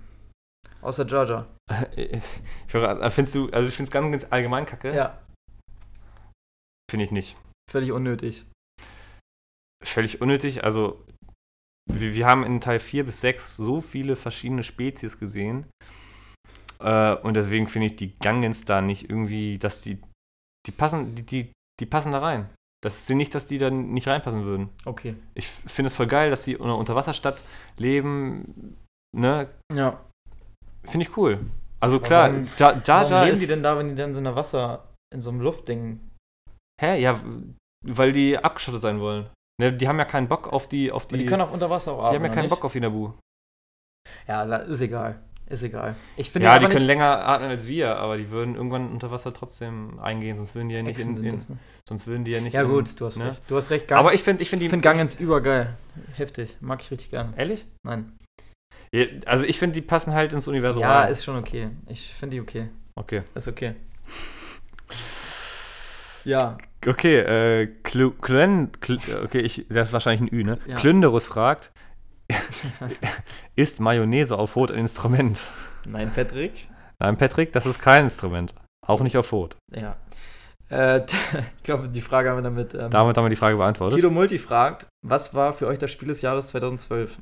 Außer 0.82 1.06
Jar 1.08 1.28
Jar. 1.28 1.48
Ich 1.96 2.76
äh, 2.76 3.10
findest 3.12 3.36
du, 3.36 3.50
also 3.50 3.67
ich 3.67 3.76
finde 3.76 3.88
es 3.89 3.91
ganz, 3.91 4.12
ganz 4.12 4.26
allgemein 4.32 4.65
kacke. 4.65 4.94
Ja, 4.96 5.20
Finde 6.91 7.06
ich 7.06 7.12
nicht. 7.12 7.38
völlig 7.72 7.94
unnötig. 7.94 8.46
Völlig 9.82 10.20
unnötig. 10.20 10.65
Also, 10.65 11.06
wir, 11.89 12.13
wir 12.13 12.26
haben 12.26 12.44
in 12.44 12.60
Teil 12.60 12.82
4 12.82 13.06
bis 13.06 13.22
6 13.22 13.56
so 13.56 13.80
viele 13.80 14.17
verschiedene 14.17 14.62
Spezies 14.62 15.17
gesehen. 15.17 15.67
Äh, 16.82 17.15
und 17.15 17.36
deswegen 17.36 17.70
finde 17.70 17.88
ich 17.88 17.96
die 17.96 18.17
Gungans 18.20 18.65
da 18.65 18.82
nicht 18.82 19.10
irgendwie, 19.10 19.58
dass 19.58 19.82
die. 19.82 20.02
Die 20.67 20.72
passen, 20.74 21.15
die, 21.15 21.26
die, 21.26 21.54
die 21.80 21.86
passen 21.86 22.12
da 22.12 22.20
rein. 22.20 22.50
Das 22.84 22.98
ist 22.98 23.10
nicht, 23.12 23.36
dass 23.36 23.46
die 23.46 23.58
da 23.60 23.70
nicht 23.70 24.08
reinpassen 24.08 24.44
würden. 24.44 24.70
Okay. 24.86 25.15
Ich 25.36 25.48
finde 25.48 25.88
es 25.88 25.94
voll 25.94 26.08
geil, 26.08 26.30
dass 26.32 26.44
sie 26.44 26.54
in 26.54 26.63
einer 26.63 26.78
Unterwasserstadt 26.78 27.44
leben. 27.78 28.76
Ne? 29.15 29.50
Ja. 29.74 30.00
Finde 30.84 31.06
ich 31.06 31.15
cool. 31.17 31.39
Also 31.80 31.98
Aber 31.98 32.06
klar, 32.06 32.32
warum- 32.32 32.46
Jar 32.58 32.74
Jar 32.74 32.84
Warum 33.02 33.12
Jar 33.12 33.26
leben 33.26 33.39
die 33.39 33.48
denn 33.48 33.63
da, 33.63 33.78
wenn 33.78 33.89
die 33.89 33.96
dann 33.96 34.13
so 34.13 34.20
in 34.20 34.24
der 34.24 34.36
Wasser, 34.36 34.88
in 35.13 35.22
so 35.22 35.30
einem 35.30 35.41
Luftding? 35.41 36.00
Hä? 36.82 37.00
Ja, 37.00 37.20
weil 37.86 38.13
die 38.13 38.38
abgeschottet 38.38 38.82
sein 38.82 39.00
wollen. 39.00 39.30
Ne, 39.60 39.72
die 39.74 39.88
haben 39.88 40.00
ja 40.00 40.06
keinen 40.06 40.28
Bock 40.28 40.52
auf 40.52 40.67
die, 40.67 40.91
auf 40.91 41.06
Die, 41.08 41.17
die. 41.17 41.24
die 41.24 41.26
können 41.30 41.44
auch 41.44 41.52
unter 41.52 41.70
Wasser 41.70 41.91
auch 41.94 42.10
die 42.10 42.15
haben 42.15 42.24
ja 42.24 42.30
keinen 42.30 42.44
nicht? 42.46 42.50
Bock 42.50 42.65
auf 42.65 42.74
die 42.74 42.80
Nabu. 42.80 43.12
Ja, 44.28 44.44
ist 44.56 44.82
egal. 44.82 45.22
Ist 45.52 45.64
egal. 45.64 45.96
Ich 46.16 46.32
finde 46.32 46.48
Ja, 46.48 46.60
die 46.60 46.68
können 46.68 46.86
länger 46.86 47.28
atmen 47.28 47.50
als 47.50 47.68
wir, 47.68 47.98
aber 47.98 48.18
die 48.18 48.30
würden 48.30 48.56
irgendwann 48.56 48.90
unter 48.90 49.12
Wasser 49.12 49.34
trotzdem 49.34 50.00
eingehen, 50.00 50.38
sonst 50.38 50.56
würden 50.56 50.70
die 50.70 50.76
ja 50.76 50.82
nicht 50.82 50.98
Echsen 50.98 51.18
in, 51.18 51.26
in 51.26 51.36
das, 51.36 51.50
ne? 51.50 51.58
sonst 51.88 52.08
würden 52.08 52.24
die 52.24 52.32
ja 52.32 52.40
nicht 52.40 52.54
Ja 52.54 52.62
in, 52.62 52.70
gut, 52.70 53.00
du 53.00 53.06
hast 53.06 53.18
ne? 53.18 53.32
recht. 53.32 53.44
Du 53.48 53.58
hast 53.58 53.70
recht. 53.70 53.92
Aber 53.92 54.14
ich 54.14 54.24
finde 54.24 54.44
ich 54.44 54.50
finde 54.50 54.70
finde 54.70 54.88
Gungans 54.88 55.16
übergeil. 55.16 55.76
Heftig. 56.14 56.58
Mag 56.62 56.82
ich 56.82 56.90
richtig 56.90 57.10
gerne. 57.10 57.34
ehrlich? 57.36 57.66
Nein. 57.84 58.14
Ja, 58.94 59.06
also 59.26 59.44
ich 59.46 59.60
finde 59.60 59.74
die 59.76 59.82
passen 59.82 60.14
halt 60.14 60.32
ins 60.32 60.48
Universum 60.48 60.82
Ja, 60.82 61.02
rein. 61.02 61.12
ist 61.12 61.26
schon 61.26 61.38
okay. 61.38 61.70
Ich 61.88 62.14
finde 62.14 62.36
die 62.36 62.42
okay. 62.42 62.70
okay. 62.96 63.24
Ist 63.36 63.48
okay. 63.50 63.76
Ja. 66.24 66.58
Okay, 66.86 67.20
äh 67.20 67.68
Clu, 67.84 68.12
Cluen, 68.12 68.72
Cl, 68.80 69.00
okay, 69.24 69.40
ich, 69.40 69.66
das 69.70 69.90
ist 69.90 69.94
wahrscheinlich 69.94 70.32
ein 70.32 70.36
Ü, 70.36 70.44
ne? 70.44 70.58
Ja. 70.66 70.76
Klünderus 70.76 71.26
fragt, 71.26 71.72
ist 73.56 73.80
Mayonnaise 73.80 74.38
auf 74.38 74.56
Rot 74.56 74.72
ein 74.72 74.80
Instrument? 74.80 75.41
Nein, 75.88 76.12
Patrick. 76.13 76.67
Nein, 77.00 77.17
Patrick, 77.17 77.52
das 77.52 77.65
ist 77.65 77.80
kein 77.80 78.06
Instrument. 78.06 78.54
Auch 78.86 79.02
nicht 79.02 79.17
auf 79.17 79.32
Rot. 79.32 79.58
Ja. 79.74 79.98
Äh, 80.70 81.02
ich 81.58 81.63
glaube, 81.63 81.89
die 81.89 82.02
Frage 82.02 82.30
haben 82.30 82.38
wir 82.38 82.44
damit. 82.44 82.74
Ähm, 82.74 82.89
Damit 82.89 83.17
haben 83.17 83.26
wir 83.26 83.30
die 83.30 83.36
Frage 83.36 83.58
beantwortet. 83.58 83.98
Tito 83.98 84.10
Multi 84.10 84.39
fragt, 84.39 84.88
was 85.06 85.34
war 85.34 85.54
für 85.54 85.67
euch 85.67 85.80
das 85.80 85.91
Spiel 85.91 86.08
des 86.08 86.22
Jahres 86.22 86.50
2012? 86.50 87.17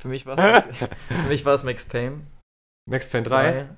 Für 0.00 0.08
mich 0.08 0.26
war 0.26 0.38
es, 0.38 0.76
für 1.08 1.28
mich 1.28 1.44
war 1.44 1.54
es 1.54 1.64
Max 1.64 1.84
Payne. 1.84 2.26
Max 2.88 3.08
Payne 3.08 3.24
3. 3.24 3.68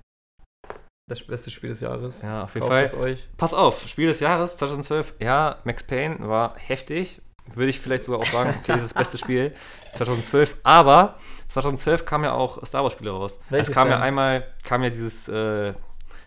Das 1.08 1.22
beste 1.26 1.50
Spiel 1.50 1.70
des 1.70 1.80
Jahres. 1.80 2.20
Ja, 2.20 2.44
auf 2.44 2.54
jeden 2.54 2.66
Kauft 2.66 2.74
Fall. 2.74 2.84
es 2.84 2.94
euch. 2.94 3.28
Pass 3.38 3.54
auf, 3.54 3.88
Spiel 3.88 4.08
des 4.08 4.20
Jahres 4.20 4.58
2012. 4.58 5.14
Ja, 5.20 5.58
Max 5.64 5.82
Payne 5.84 6.28
war 6.28 6.54
heftig. 6.58 7.22
Würde 7.54 7.70
ich 7.70 7.80
vielleicht 7.80 8.04
sogar 8.04 8.20
auch 8.20 8.26
sagen, 8.26 8.54
okay, 8.60 8.72
das 8.72 8.82
ist 8.82 8.94
das 8.94 9.02
beste 9.02 9.18
Spiel 9.18 9.54
2012. 9.94 10.56
Aber 10.62 11.18
2012 11.48 12.04
kam 12.04 12.24
ja 12.24 12.32
auch 12.32 12.64
Star 12.64 12.82
Wars 12.82 12.92
Spiele 12.92 13.10
raus. 13.10 13.38
Welches 13.50 13.68
es 13.68 13.74
kam 13.74 13.88
ja 13.88 13.94
denn? 13.94 14.02
einmal, 14.02 14.54
kam 14.64 14.82
ja 14.82 14.90
dieses, 14.90 15.28
äh, 15.28 15.72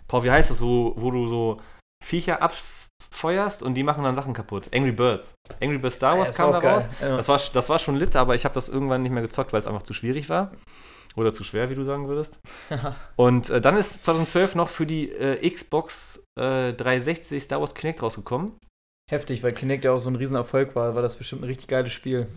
Paul, 0.07 0.23
wie 0.23 0.31
heißt 0.31 0.49
das, 0.49 0.61
wo, 0.61 0.93
wo 0.97 1.11
du 1.11 1.27
so 1.27 1.61
Viecher 2.03 2.41
abfeuerst 2.41 3.63
und 3.63 3.75
die 3.75 3.83
machen 3.83 4.03
dann 4.03 4.15
Sachen 4.15 4.33
kaputt. 4.33 4.69
Angry 4.73 4.91
Birds. 4.91 5.35
Angry 5.61 5.77
Birds 5.77 5.95
Star 5.95 6.17
Wars 6.17 6.29
Ja, 6.29 6.35
kam 6.35 6.51
da 6.51 6.59
raus. 6.59 6.87
Ja. 6.99 7.17
Das 7.17 7.27
war, 7.27 7.39
das 7.53 7.69
war 7.69 7.79
schon 7.79 7.95
lit, 7.95 8.15
aber 8.15 8.35
ich 8.35 8.43
habe 8.43 8.55
das 8.55 8.69
irgendwann 8.69 9.03
nicht 9.03 9.11
mehr 9.11 9.21
gezockt, 9.21 9.53
weil 9.53 9.59
es 9.59 9.67
einfach 9.67 9.83
zu 9.83 9.93
schwierig 9.93 10.27
war. 10.29 10.51
Oder 11.15 11.33
zu 11.33 11.43
schwer, 11.43 11.69
wie 11.69 11.75
du 11.75 11.83
sagen 11.83 12.07
würdest. 12.07 12.39
Und 13.15 13.49
äh, 13.49 13.59
dann 13.59 13.77
ist 13.77 14.03
2012 14.03 14.55
noch 14.55 14.69
für 14.69 14.85
die 14.85 15.11
äh, 15.11 15.49
Xbox 15.49 16.23
äh, 16.39 16.71
360 16.71 17.43
Star 17.43 17.59
Wars 17.59 17.75
Kinect 17.75 18.01
rausgekommen. 18.01 18.53
Heftig, 19.11 19.43
weil 19.43 19.51
Kinect 19.51 19.83
ja 19.83 19.91
auch 19.91 19.99
so 19.99 20.09
ein 20.09 20.15
Riesenerfolg 20.15 20.73
war, 20.73 20.95
war 20.95 21.01
das 21.01 21.17
bestimmt 21.17 21.41
ein 21.41 21.47
richtig 21.49 21.67
geiles 21.67 21.91
Spiel. 21.91 22.27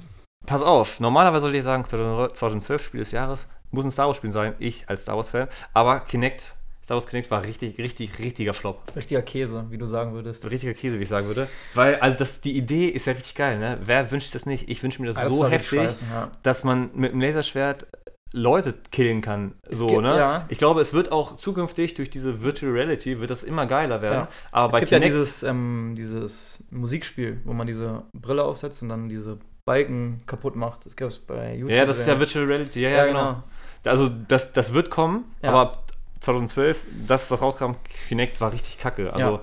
Pass 0.45 0.61
auf, 0.61 0.99
normalerweise 0.99 1.43
sollte 1.43 1.57
ich 1.57 1.63
sagen, 1.63 1.85
2012 1.85 2.85
Spiel 2.85 2.99
des 2.99 3.13
Jahres 3.13 3.47
muss 3.71 3.85
ein 3.85 3.93
Star 3.93 4.09
Wars 4.09 4.17
Spiel 4.17 4.31
sein, 4.31 4.55
ich 4.59 4.89
als 4.89 5.03
Star 5.03 5.17
Wars 5.17 5.29
Fan, 5.29 5.47
aber 5.73 6.01
Kinect, 6.01 6.55
Star 6.83 6.97
Wars 6.97 7.07
Kinect 7.07 7.31
war 7.31 7.45
richtig, 7.45 7.79
richtig, 7.79 8.19
richtiger 8.19 8.55
Flop. 8.55 8.83
Richtiger 8.97 9.23
Käse, 9.23 9.67
wie 9.71 9.79
du 9.79 9.87
sagen 9.87 10.15
würdest. 10.15 10.45
Richtiger 10.51 10.75
Käse, 10.75 10.99
wie 10.99 11.05
ich 11.05 11.09
sagen 11.09 11.29
würde. 11.29 11.49
Weil, 11.75 11.95
also 12.01 12.19
das, 12.19 12.41
die 12.41 12.57
Idee 12.57 12.89
ist 12.89 13.07
ja 13.07 13.13
richtig 13.13 13.37
geil, 13.37 13.59
ne? 13.61 13.79
Wer 13.85 14.11
wünscht 14.11 14.35
das 14.35 14.45
nicht? 14.45 14.69
Ich 14.69 14.83
wünsche 14.83 15.01
mir 15.01 15.07
das, 15.09 15.17
Ah, 15.17 15.31
so 15.31 15.41
war 15.43 15.51
richtig 15.53 15.79
heftig, 15.79 15.91
scheiße, 15.93 16.05
ja. 16.13 16.31
dass 16.43 16.65
man 16.65 16.91
mit 16.93 17.13
einem 17.13 17.21
Laserschwert 17.21 17.87
Leute 18.37 18.75
killen 18.90 19.20
kann. 19.20 19.55
So, 19.70 19.87
gibt- 19.87 20.03
ne? 20.03 20.16
ja. 20.16 20.44
Ich 20.49 20.59
glaube, 20.59 20.81
es 20.81 20.92
wird 20.92 21.12
auch 21.12 21.37
zukünftig 21.37 21.94
durch 21.94 22.11
diese 22.11 22.42
Virtual 22.42 22.73
Reality 22.73 23.20
wird 23.20 23.31
das 23.31 23.44
immer 23.44 23.66
geiler 23.66 24.03
werden. 24.03 24.14
Ja. 24.23 24.29
Aber 24.51 24.66
Es 24.68 24.73
bei 24.73 24.81
gibt 24.81 24.90
Kinect, 24.90 25.12
ja 25.12 25.18
dieses, 25.20 25.42
ähm, 25.44 25.94
dieses 25.97 26.62
Musikspiel, 26.70 27.40
wo 27.44 27.53
man 27.53 27.66
diese 27.66 28.03
Brille 28.12 28.42
aufsetzt 28.42 28.83
und 28.83 28.88
dann 28.88 29.09
diese 29.09 29.38
Balken 29.64 30.18
kaputt 30.27 30.57
macht. 30.57 30.85
Das 30.85 30.97
gab 30.97 31.09
es 31.11 31.18
bei 31.20 31.55
YouTube. 31.55 31.70
ja, 31.77 31.87
das 31.87 31.99
ist 32.01 32.07
ja 32.09 32.18
Virtual 32.18 32.44
Reality. 32.44 32.81
Ja, 32.83 32.90
ja, 32.90 33.07
genau. 33.07 33.42
Also 33.85 34.11
das, 34.29 34.53
das 34.53 34.75
wird 34.75 34.90
kommen, 34.90 35.25
Ja. 35.42 35.51
aber 35.53 35.79
2012, 36.20 36.87
das, 37.07 37.31
was 37.31 37.40
rauskam, 37.40 37.73
Kinect 38.09 38.40
war 38.40 38.53
richtig 38.53 38.79
kacke. 38.79 39.12
Also 39.12 39.40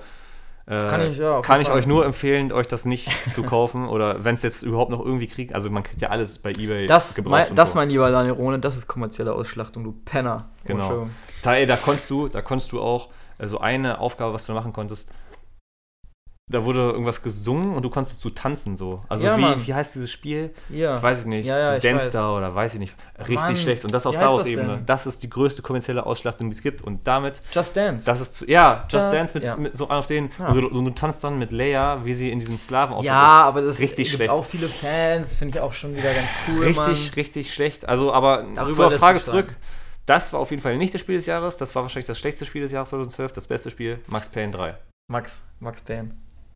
äh, 0.66 0.88
Kann 0.88 1.10
ich, 1.10 1.18
ja, 1.18 1.40
kann 1.40 1.60
ich 1.60 1.70
euch 1.70 1.86
nur 1.86 2.04
empfehlen, 2.04 2.52
euch 2.52 2.66
das 2.68 2.84
nicht 2.84 3.10
zu 3.32 3.42
kaufen 3.42 3.88
oder 3.88 4.24
wenn 4.24 4.34
es 4.36 4.42
jetzt 4.42 4.62
überhaupt 4.62 4.90
noch 4.90 5.00
irgendwie 5.04 5.26
kriegt. 5.26 5.54
Also 5.54 5.70
man 5.70 5.82
kriegt 5.82 6.00
ja 6.00 6.08
alles 6.10 6.38
bei 6.38 6.50
eBay 6.50 6.86
Das, 6.86 7.16
mein, 7.24 7.48
und 7.50 7.58
das 7.58 7.70
so. 7.70 7.76
mein 7.76 7.88
lieber 7.90 8.10
Daniel 8.10 8.34
Rohne, 8.34 8.58
das 8.58 8.76
ist 8.76 8.86
kommerzielle 8.86 9.32
Ausschlachtung, 9.32 9.84
du 9.84 9.92
Penner. 10.04 10.38
Oh, 10.40 10.66
Genau. 10.66 10.80
Entschuldigung. 10.80 11.10
Da, 11.42 11.54
ey, 11.56 11.66
da 11.66 11.76
konntest 11.76 12.08
du, 12.10 12.28
da 12.28 12.42
konntest 12.42 12.70
du 12.72 12.80
auch 12.80 13.08
äh, 13.38 13.48
so 13.48 13.58
eine 13.58 13.98
Aufgabe, 13.98 14.32
was 14.32 14.46
du 14.46 14.52
machen 14.52 14.72
konntest. 14.72 15.08
Da 16.50 16.64
wurde 16.64 16.80
irgendwas 16.90 17.22
gesungen 17.22 17.72
und 17.74 17.82
du 17.82 17.88
konntest 17.88 18.16
dazu 18.16 18.28
tanzen 18.28 18.76
so. 18.76 19.02
Also 19.08 19.24
Ja, 19.24 19.36
wie, 19.38 19.40
Mann. 19.40 19.66
wie 19.66 19.72
heißt 19.72 19.94
dieses 19.94 20.10
Spiel? 20.10 20.52
Ja. 20.68 20.96
Ich 20.96 21.02
weiß 21.02 21.18
es 21.18 21.24
nicht. 21.24 21.46
Ja, 21.46 21.56
ja, 21.56 21.74
so 21.76 21.80
Dance 21.80 22.04
weiß. 22.06 22.08
Star 22.12 22.36
oder 22.36 22.54
weiß 22.54 22.74
ich 22.74 22.80
nicht. 22.80 22.94
Richtig 23.20 23.36
Mann, 23.36 23.56
schlecht. 23.56 23.84
Und 23.84 23.94
das 23.94 24.04
auf 24.06 24.16
Star 24.16 24.34
heißt 24.36 24.46
Wars 24.56 24.66
das? 24.66 24.78
Das 24.86 25.06
ist 25.06 25.22
die 25.22 25.30
größte 25.30 25.62
kommerzielle 25.62 26.04
Ausschlachtung, 26.04 26.50
die 26.50 26.54
es 26.56 26.60
gibt. 26.62 26.82
Und 26.82 27.06
damit, 27.06 27.40
Just 27.52 27.76
Dance. 27.76 28.04
das 28.04 28.20
ist 28.20 28.34
zu, 28.34 28.46
ja, 28.50 28.86
Just, 28.90 28.92
Just- 29.04 29.12
Dance 29.16 29.34
mit, 29.34 29.44
ja. 29.44 29.56
mit 29.56 29.76
so 29.76 29.88
auf 29.88 30.06
den. 30.06 30.30
Ja. 30.38 30.48
Und, 30.48 30.60
du, 30.60 30.68
und 30.68 30.84
du 30.84 30.90
tanzt 30.90 31.22
dann 31.22 31.38
mit 31.38 31.52
Leia, 31.52 32.04
wie 32.04 32.12
sie 32.12 32.30
in 32.30 32.40
diesem 32.40 32.58
Sklaven 32.58 33.02
ja, 33.04 33.14
aber 33.14 33.62
das 33.62 33.78
Richtig 33.78 34.06
gibt 34.08 34.16
schlecht. 34.16 34.30
auch 34.32 34.44
viele 34.44 34.68
Fans, 34.68 35.36
finde 35.36 35.56
ich 35.56 35.60
auch 35.62 35.72
schon 35.72 35.96
wieder 35.96 36.12
ganz 36.12 36.28
cool. 36.48 36.64
Richtig, 36.64 36.76
Mann. 36.76 37.14
richtig 37.16 37.54
schlecht. 37.54 37.88
Also, 37.88 38.12
aber 38.12 38.44
Darüber 38.54 38.90
zur 38.90 38.98
Frage 38.98 39.20
zurück. 39.20 39.56
Das 40.04 40.32
war 40.32 40.40
auf 40.40 40.50
jeden 40.50 40.60
Fall 40.60 40.76
nicht 40.76 40.92
das 40.92 41.00
Spiel 41.00 41.14
des 41.16 41.26
Jahres. 41.26 41.56
Das 41.56 41.74
war 41.76 41.82
wahrscheinlich 41.82 42.06
das 42.08 42.18
schlechteste 42.18 42.44
Spiel 42.44 42.62
des 42.62 42.72
Jahres 42.72 42.88
2012. 42.90 43.32
Das 43.32 43.46
beste 43.46 43.70
Spiel, 43.70 44.00
Max 44.08 44.28
Payne 44.28 44.50
3. 44.50 44.74
Max, 45.08 45.38
Max 45.60 45.80
Payne. 45.80 46.10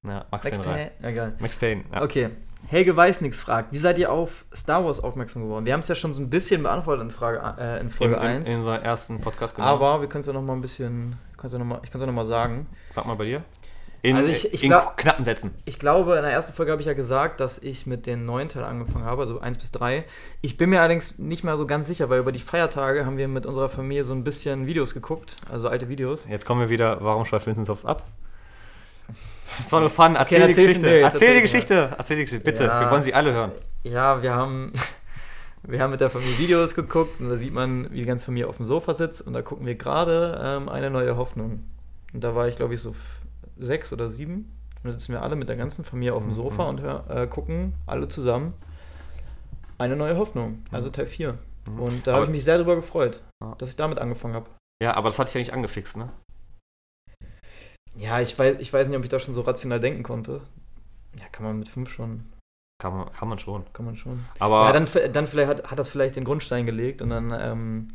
Ja, 0.06 0.24
Max, 0.30 0.44
Max 0.44 0.58
Payne 0.58 0.64
3. 0.64 0.72
Payne, 0.74 0.90
ja 1.02 1.10
geil. 1.10 1.32
Max 1.40 1.56
Payne. 1.56 1.84
Ja. 1.92 2.02
Okay. 2.02 2.30
Helge 2.68 2.96
Weißnix 2.96 3.38
fragt, 3.38 3.72
wie 3.72 3.78
seid 3.78 3.96
ihr 3.98 4.10
auf 4.10 4.44
Star 4.54 4.84
Wars 4.84 4.98
aufmerksam 4.98 5.42
geworden? 5.42 5.66
Wir 5.66 5.72
haben 5.72 5.80
es 5.80 5.88
ja 5.88 5.94
schon 5.94 6.12
so 6.14 6.20
ein 6.20 6.30
bisschen 6.30 6.64
beantwortet 6.64 7.04
in, 7.04 7.10
Frage, 7.12 7.40
äh, 7.60 7.76
in 7.76 7.82
In, 7.82 7.90
Folge 7.90 8.14
in, 8.16 8.20
1. 8.20 8.48
in 8.48 8.58
unserem 8.58 8.82
ersten 8.82 9.20
Podcast, 9.20 9.54
genau. 9.54 9.68
aber 9.68 10.00
wir 10.00 10.08
können 10.08 10.20
es 10.20 10.26
ja 10.26 10.32
noch 10.32 10.42
mal 10.42 10.54
ein 10.54 10.62
bisschen, 10.62 11.16
ja 11.40 11.58
noch 11.58 11.64
mal, 11.64 11.80
ich 11.84 11.90
kann 11.90 11.98
es 11.98 12.02
ja 12.02 12.06
noch 12.06 12.14
mal 12.14 12.24
sagen. 12.24 12.66
Sag 12.90 13.06
mal 13.06 13.14
bei 13.14 13.24
dir. 13.26 13.44
In, 14.02 14.16
Also 14.16 14.28
ich- 14.28 14.52
ich 14.52 14.62
in 14.64 14.70
glaub- 14.70 14.96
knappen 14.96 15.24
Sätzen. 15.24 15.54
Ich 15.64 15.78
glaube, 15.78 16.16
in 16.16 16.22
der 16.22 16.30
ersten 16.32 16.52
Folge 16.52 16.72
habe 16.72 16.80
ich 16.80 16.86
ja 16.86 16.94
gesagt, 16.94 17.40
dass 17.40 17.58
ich 17.58 17.86
mit 17.86 18.06
den 18.06 18.24
neuen 18.26 18.48
Teil 18.48 18.64
angefangen 18.64 19.04
habe, 19.04 19.22
also 19.22 19.40
1 19.40 19.58
bis 19.58 19.70
3. 19.72 20.04
Ich 20.42 20.56
bin 20.56 20.70
mir 20.70 20.80
allerdings 20.80 21.18
nicht 21.18 21.44
mehr 21.44 21.56
so 21.56 21.66
ganz 21.66 21.86
sicher, 21.86 22.08
weil 22.10 22.18
über 22.20 22.32
die 22.32 22.38
Feiertage 22.40 23.06
haben 23.06 23.16
wir 23.16 23.26
mit 23.28 23.46
unserer 23.46 23.68
Familie 23.68 24.02
so 24.04 24.12
ein 24.12 24.22
bisschen 24.24 24.66
Videos 24.66 24.92
geguckt, 24.94 25.36
also 25.50 25.68
alte 25.68 25.88
Videos. 25.88 26.26
Jetzt 26.28 26.46
kommen 26.46 26.60
wir 26.60 26.68
wieder, 26.68 26.98
warum 27.00 27.24
schweift 27.24 27.46
Vincent 27.46 27.66
Soft 27.68 27.84
ab? 27.86 28.04
Das 29.58 29.68
doch 29.68 29.80
nur 29.80 29.90
Fun. 29.90 30.16
Erzähl 30.16 30.40
dann 30.40 30.48
die 30.48 30.54
Geschichte. 30.54 30.86
jetzt, 30.88 31.12
Erzähl 31.14 31.34
die 31.34 31.40
Geschichte. 31.42 31.94
Erzähl 31.96 32.16
die 32.18 32.24
Geschichte. 32.24 32.44
Bitte, 32.44 32.64
Ja. 32.64 32.80
wir 32.80 32.90
wollen 32.90 33.02
sie 33.02 33.14
alle 33.14 33.32
hören. 33.32 33.52
Ja, 33.84 34.22
wir 34.22 34.34
haben, 34.34 34.72
wir 35.62 35.80
haben 35.80 35.90
mit 35.92 36.00
der 36.00 36.10
Familie 36.10 36.38
Videos 36.38 36.74
geguckt 36.74 37.20
und 37.20 37.28
da 37.28 37.36
sieht 37.36 37.52
man, 37.54 37.90
wie 37.90 37.98
die 37.98 38.04
ganze 38.06 38.26
Familie 38.26 38.48
auf 38.48 38.56
dem 38.56 38.64
Sofa 38.64 38.94
sitzt 38.94 39.26
und 39.26 39.32
da 39.32 39.42
gucken 39.42 39.64
wir 39.66 39.74
gerade 39.76 40.40
ähm, 40.42 40.68
eine 40.68 40.90
neue 40.90 41.16
Hoffnung. 41.16 41.62
Und 42.12 42.22
da 42.24 42.34
war 42.34 42.48
ich, 42.48 42.56
glaube 42.56 42.74
ich, 42.74 42.80
so 42.82 42.94
sechs 43.56 43.92
oder 43.92 44.10
sieben. 44.10 44.52
Und 44.82 44.90
dann 44.90 44.92
sitzen 44.98 45.12
wir 45.12 45.22
alle 45.22 45.36
mit 45.36 45.48
der 45.48 45.56
ganzen 45.56 45.84
Familie 45.84 46.14
auf 46.14 46.22
dem 46.22 46.28
Mhm. 46.28 46.32
Sofa 46.34 46.64
und 46.64 46.80
hör, 46.80 47.04
äh, 47.08 47.26
gucken 47.26 47.74
alle 47.86 48.08
zusammen 48.08 48.52
eine 49.78 49.96
neue 49.96 50.16
Hoffnung, 50.16 50.64
also 50.70 50.90
Teil 50.90 51.06
4. 51.06 51.36
Mhm. 51.68 51.80
Und 51.80 52.06
da 52.06 52.14
habe 52.14 52.24
ich 52.24 52.30
mich 52.30 52.44
sehr 52.44 52.56
drüber 52.58 52.76
gefreut, 52.76 53.20
dass 53.58 53.68
ich 53.68 53.76
damit 53.76 53.98
angefangen 53.98 54.34
habe. 54.34 54.46
Ja, 54.82 54.94
aber 54.94 55.08
das 55.08 55.18
hat 55.18 55.28
dich 55.28 55.34
ja 55.34 55.40
nicht 55.40 55.52
angefixt, 55.52 55.96
ne? 55.96 56.10
Ja, 57.98 58.20
ich 58.20 58.38
weiß, 58.38 58.56
ich 58.60 58.72
weiß 58.72 58.88
nicht, 58.88 58.96
ob 58.96 59.04
ich 59.04 59.10
da 59.10 59.18
schon 59.18 59.34
so 59.34 59.40
rational 59.42 59.80
denken 59.80 60.02
konnte. 60.02 60.40
Ja, 61.18 61.26
kann 61.32 61.44
man 61.44 61.58
mit 61.58 61.68
fünf 61.68 61.90
schon, 61.90 62.24
Kann 62.78 62.94
man, 62.94 63.10
kann 63.10 63.28
man 63.28 63.38
schon. 63.38 63.64
kann 63.72 63.86
man 63.86 63.96
schon. 63.96 64.24
Aber 64.38 64.66
Ja, 64.66 64.72
dann, 64.72 64.86
dann 65.12 65.26
vielleicht 65.26 65.48
hat, 65.48 65.70
hat 65.70 65.78
das 65.78 65.88
vielleicht 65.90 66.16
den 66.16 66.24
Grundstein 66.24 66.66
gelegt 66.66 67.00
und 67.00 67.10
dann 67.10 67.34
ähm, 67.38 67.88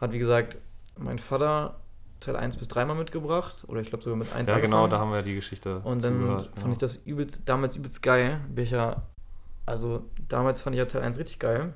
hat, 0.00 0.12
wie 0.12 0.18
gesagt, 0.18 0.58
mein 0.98 1.18
Vater 1.18 1.76
Teil 2.20 2.36
1 2.36 2.56
bis 2.56 2.68
3 2.68 2.84
mal 2.86 2.94
mitgebracht. 2.94 3.64
Oder 3.66 3.80
ich 3.80 3.88
glaube 3.88 4.02
sogar 4.02 4.16
mit 4.18 4.32
1 4.34 4.48
ja, 4.48 4.58
genau, 4.58 4.84
angefangen. 4.84 4.90
da 4.90 4.98
haben 4.98 5.12
wir 5.12 5.22
die 5.22 5.34
Geschichte 5.34 5.80
Und 5.80 6.04
dann 6.04 6.14
zugehört, 6.14 6.50
fand 6.56 6.72
ich 6.72 6.78
das 6.78 6.96
übelst, 6.96 7.42
damals 7.48 7.76
übelst 7.76 8.02
geil. 8.02 8.40
Bin 8.48 8.64
ich 8.64 8.70
ja, 8.70 9.02
also 9.66 10.04
damals 10.28 10.60
fand 10.62 10.74
ich 10.74 10.78
ja 10.78 10.86
Teil 10.86 11.02
1 11.02 11.18
richtig 11.18 11.38
geil. 11.38 11.74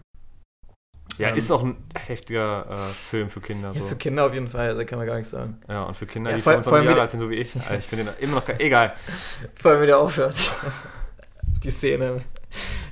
Ja, 1.21 1.29
ähm, 1.29 1.37
ist 1.37 1.51
auch 1.51 1.63
ein 1.63 1.77
heftiger 2.07 2.67
äh, 2.71 2.93
Film 2.93 3.29
für 3.31 3.41
Kinder. 3.41 3.73
So. 3.75 3.81
Ja, 3.83 3.87
für 3.89 3.97
Kinder 3.97 4.27
auf 4.27 4.35
jeden 4.35 4.49
Fall, 4.49 4.75
da 4.75 4.85
kann 4.85 4.99
man 4.99 5.07
gar 5.07 5.17
nichts 5.17 5.31
sagen. 5.31 5.61
Ja, 5.69 5.85
und 5.85 5.97
für 5.97 6.07
Kinder, 6.07 6.31
Ja, 6.31 6.37
die 6.37 6.43
vor- 6.43 6.53
25 6.53 6.69
vor 6.71 6.79
allem 6.79 6.87
Jahre 6.89 7.01
alt 7.03 7.11
sind, 7.11 7.21
so 7.21 7.31
wie 7.31 7.35
ich. 7.35 7.55
Alter, 7.57 7.79
ich 7.79 7.87
finde 7.87 8.05
den 8.07 8.15
immer 8.25 8.37
noch. 8.37 8.49
Egal. 8.59 8.95
Vor 9.55 9.73
allem, 9.73 9.83
wie 9.83 9.87
der 9.87 9.99
aufhört. 9.99 10.35
Die 11.63 11.71
Szene. 11.71 12.23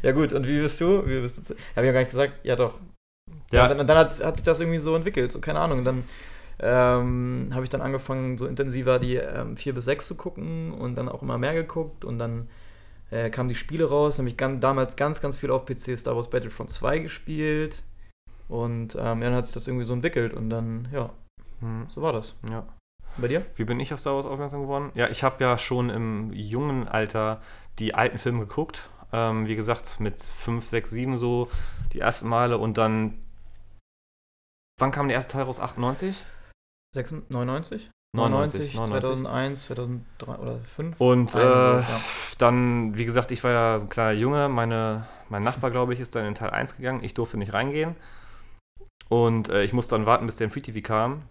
Ja 0.02 0.12
gut, 0.12 0.32
und 0.32 0.46
wie 0.46 0.60
bist 0.60 0.80
du? 0.80 1.02
Wie 1.06 1.20
bist 1.20 1.50
du? 1.50 1.54
Hab 1.74 1.82
ich 1.82 1.86
ja 1.86 1.92
gar 1.92 2.00
nicht 2.00 2.10
gesagt. 2.10 2.34
Ja 2.44 2.54
doch. 2.54 2.74
Ja. 3.50 3.62
Und 3.62 3.70
dann, 3.78 3.86
dann 3.86 3.98
hat, 3.98 4.24
hat 4.24 4.36
sich 4.36 4.44
das 4.44 4.60
irgendwie 4.60 4.78
so 4.78 4.94
entwickelt, 4.94 5.32
so 5.32 5.40
keine 5.40 5.58
Ahnung. 5.60 5.78
Und 5.78 5.84
dann 5.84 6.04
ähm, 6.60 7.50
habe 7.52 7.64
ich 7.64 7.70
dann 7.70 7.80
angefangen, 7.80 8.36
so 8.36 8.46
intensiver 8.46 8.98
die 8.98 9.16
ähm, 9.16 9.56
4 9.56 9.74
bis 9.74 9.86
6 9.86 10.06
zu 10.06 10.14
gucken 10.16 10.72
und 10.72 10.96
dann 10.96 11.08
auch 11.08 11.22
immer 11.22 11.38
mehr 11.38 11.54
geguckt. 11.54 12.04
Und 12.04 12.18
dann 12.18 12.48
äh, 13.10 13.30
kamen 13.30 13.48
die 13.48 13.54
Spiele 13.54 13.88
raus. 13.88 14.18
Habe 14.18 14.28
ich 14.28 14.36
ganz, 14.36 14.60
damals 14.60 14.96
ganz, 14.96 15.20
ganz 15.20 15.36
viel 15.36 15.50
auf 15.50 15.64
PC 15.64 15.96
Star 15.98 16.14
Wars 16.14 16.28
Battlefront 16.28 16.70
2 16.70 16.98
gespielt. 16.98 17.82
Und 18.48 18.96
ähm, 18.98 19.20
dann 19.20 19.34
hat 19.34 19.46
sich 19.46 19.54
das 19.54 19.66
irgendwie 19.66 19.84
so 19.84 19.92
entwickelt. 19.92 20.32
Und 20.32 20.50
dann, 20.50 20.88
ja, 20.92 21.10
hm, 21.60 21.86
so 21.88 22.02
war 22.02 22.12
das. 22.12 22.34
ja. 22.50 22.64
Bei 23.16 23.26
dir? 23.26 23.44
Wie 23.56 23.64
bin 23.64 23.80
ich 23.80 23.92
auf 23.92 23.98
Star 23.98 24.14
Wars 24.14 24.26
aufmerksam 24.26 24.62
geworden? 24.62 24.92
Ja, 24.94 25.08
ich 25.08 25.24
habe 25.24 25.42
ja 25.42 25.58
schon 25.58 25.90
im 25.90 26.32
jungen 26.32 26.86
Alter 26.86 27.42
die 27.80 27.94
alten 27.94 28.18
Filme 28.18 28.40
geguckt. 28.40 28.88
Ähm, 29.12 29.46
wie 29.46 29.56
gesagt, 29.56 29.98
mit 29.98 30.22
5, 30.22 30.66
6, 30.66 30.90
7 30.90 31.18
so 31.18 31.48
die 31.92 32.00
ersten 32.00 32.28
Male 32.28 32.58
und 32.58 32.78
dann. 32.78 33.18
Wann 34.78 34.92
kam 34.92 35.08
der 35.08 35.16
erste 35.16 35.32
Teil 35.32 35.42
raus? 35.42 35.58
98? 35.58 36.14
96, 36.94 37.30
99? 37.30 37.90
99, 38.16 38.72
2001, 38.72 39.62
2003 39.64 40.32
oder 40.32 40.60
2005? 40.76 41.00
Und 41.00 41.28
äh, 41.28 41.32
sowas, 41.32 41.88
ja. 41.88 42.00
dann, 42.38 42.96
wie 42.96 43.04
gesagt, 43.04 43.32
ich 43.32 43.42
war 43.42 43.50
ja 43.50 43.78
so 43.78 43.86
ein 43.86 43.90
kleiner 43.90 44.12
Junge. 44.12 44.48
Meine, 44.48 45.06
mein 45.28 45.42
Nachbar, 45.42 45.70
glaube 45.70 45.92
ich, 45.92 46.00
ist 46.00 46.14
dann 46.14 46.24
in 46.24 46.34
Teil 46.34 46.50
1 46.50 46.76
gegangen. 46.76 47.02
Ich 47.02 47.14
durfte 47.14 47.36
nicht 47.36 47.52
reingehen. 47.52 47.96
Und 49.08 49.48
äh, 49.48 49.62
ich 49.62 49.72
musste 49.72 49.94
dann 49.94 50.06
warten, 50.06 50.26
bis 50.26 50.36
der 50.36 50.46
im 50.46 50.50
Free 50.50 50.60
TV 50.60 50.80
kam. 50.86 51.22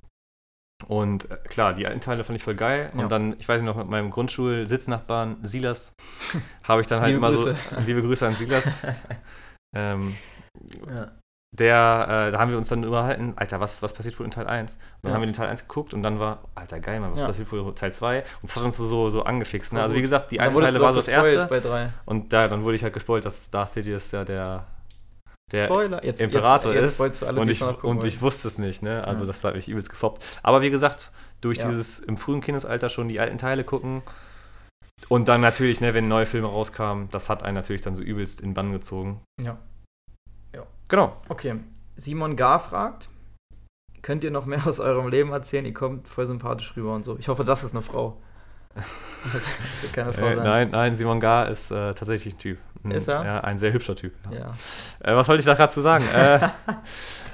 Und 0.87 1.29
äh, 1.31 1.37
klar, 1.47 1.73
die 1.73 1.87
alten 1.87 2.01
Teile 2.01 2.23
fand 2.23 2.35
ich 2.37 2.43
voll 2.43 2.55
geil. 2.55 2.91
Ja. 2.95 3.03
Und 3.03 3.11
dann, 3.11 3.35
ich 3.39 3.47
weiß 3.47 3.61
nicht 3.61 3.67
noch, 3.69 3.77
mit 3.77 3.87
meinem 3.87 4.11
Grundschul-Sitznachbarn 4.11 5.37
Silas 5.43 5.93
habe 6.63 6.81
ich 6.81 6.87
dann 6.87 6.99
halt 7.01 7.13
Liebe 7.13 7.17
immer 7.25 7.29
Grüße. 7.35 7.55
so. 7.55 7.75
Liebe 7.85 8.01
Grüße 8.01 8.27
an 8.27 8.35
Silas. 8.35 8.75
ähm, 9.75 10.15
ja. 10.87 11.11
der, 11.57 12.27
äh, 12.27 12.31
da 12.31 12.39
haben 12.39 12.51
wir 12.51 12.57
uns 12.57 12.67
dann 12.67 12.83
überhalten, 12.83 13.33
Alter, 13.37 13.59
was, 13.59 13.81
was 13.81 13.93
passiert 13.93 14.19
wohl 14.19 14.25
in 14.25 14.31
Teil 14.31 14.47
1? 14.47 14.73
Und 14.75 14.81
dann 15.01 15.09
Ja. 15.09 15.15
haben 15.15 15.21
wir 15.21 15.27
den 15.27 15.35
Teil 15.35 15.49
1 15.49 15.61
geguckt 15.67 15.93
und 15.95 16.03
dann 16.03 16.19
war, 16.19 16.43
Alter, 16.55 16.79
geil, 16.79 16.99
Mann, 16.99 17.11
was 17.13 17.19
Ja. 17.19 17.27
passiert 17.27 17.51
wohl 17.51 17.59
in 17.67 17.75
Teil 17.75 17.91
2? 17.91 18.19
Und 18.19 18.43
das 18.43 18.55
hat 18.55 18.63
uns 18.63 18.77
so, 18.77 19.09
so 19.09 19.23
angefixt. 19.23 19.73
Ne? 19.73 19.81
Also 19.81 19.95
wie 19.95 20.01
gesagt, 20.01 20.31
die 20.31 20.39
alten 20.39 20.59
Teile 20.59 20.79
war 20.79 20.93
so 20.93 20.99
das 20.99 21.07
erste. 21.07 21.47
bei 21.47 21.59
3. 21.59 21.89
Und 22.05 22.33
da, 22.33 22.47
dann 22.47 22.63
wurde 22.63 22.75
ich 22.75 22.83
halt 22.83 22.93
gespoilt, 22.93 23.25
dass 23.25 23.49
Darth 23.49 23.73
Sidious 23.73 24.11
ja 24.11 24.23
der, 24.25 24.65
der 25.51 25.65
Spoiler. 25.67 26.03
Jetzt, 26.03 26.19
Imperator 26.21 26.71
jetzt, 26.73 26.81
jetzt 26.81 26.89
ist. 26.91 26.95
spoilst 26.95 27.21
du 27.21 27.25
alle, 27.27 27.39
und, 27.41 27.49
ich, 27.49 27.62
und 27.62 28.03
ich 28.03 28.21
wusste 28.21 28.47
es 28.47 28.57
nicht, 28.57 28.83
ne? 28.83 29.03
Also 29.05 29.21
Ja. 29.21 29.27
das 29.27 29.43
hat 29.43 29.55
mich 29.55 29.69
übelst 29.69 29.89
gefoppt. 29.89 30.23
Aber 30.43 30.62
wie 30.62 30.69
gesagt, 30.69 31.12
durch 31.41 31.60
Ja. 31.60 31.67
dieses 31.69 31.99
im 31.99 32.17
frühen 32.17 32.41
Kindesalter 32.41 32.89
schon 32.89 33.07
die 33.07 33.19
alten 33.19 33.38
Teile 33.38 33.63
gucken 33.63 34.01
und 35.10 35.27
dann 35.27 35.41
natürlich, 35.41 35.79
ne, 35.79 35.93
wenn 35.93 36.07
neue 36.07 36.25
Filme 36.25 36.47
rauskamen, 36.47 37.10
das 37.12 37.29
hat 37.29 37.43
einen 37.43 37.55
natürlich 37.55 37.81
dann 37.81 37.95
so 37.95 38.03
übelst 38.03 38.41
in 38.41 38.53
Bann 38.53 38.71
gezogen. 38.71 39.21
Ja. 39.41 39.57
Genau. 40.89 41.17
Okay. 41.27 41.55
Simon 41.97 42.38
Gar 42.38 42.62
fragt, 42.62 43.10
könnt 44.01 44.23
ihr 44.23 44.31
noch 44.31 44.45
mehr 44.45 44.65
aus 44.65 44.79
eurem 44.79 45.10
Leben 45.10 45.31
erzählen? 45.33 45.65
Ihr 45.65 45.73
kommt 45.73 46.07
voll 46.07 46.25
sympathisch 46.25 46.73
rüber 46.77 46.95
und 46.95 47.03
so. 47.03 47.17
Ich 47.19 47.27
hoffe, 47.27 47.43
das 47.43 47.63
ist 47.65 47.73
eine 47.75 47.81
Frau. 47.83 48.21
Das 49.33 49.43
wird 49.81 49.93
keine 49.93 50.13
Frau 50.13 50.27
Äh, 50.27 50.36
sein. 50.36 50.43
nein, 50.45 50.69
nein, 50.69 50.95
Simon 50.95 51.19
Gar 51.19 51.49
ist 51.49 51.71
äh, 51.71 51.93
tatsächlich 51.93 52.36
ein 52.36 52.38
Typ. 52.38 52.57
Ein, 52.83 52.91
Ist 52.91 53.07
er? 53.07 53.25
Ja, 53.25 53.39
ein 53.41 53.57
sehr 53.57 53.73
hübscher 53.73 53.95
Typ. 53.95 54.13
Ja. 54.31 54.51
Äh, 54.99 55.15
was 55.15 55.27
wollte 55.27 55.39
ich 55.41 55.45
da 55.45 55.53
gerade 55.53 55.71
zu 55.71 55.81
sagen? 55.81 56.05
äh, 56.13 56.39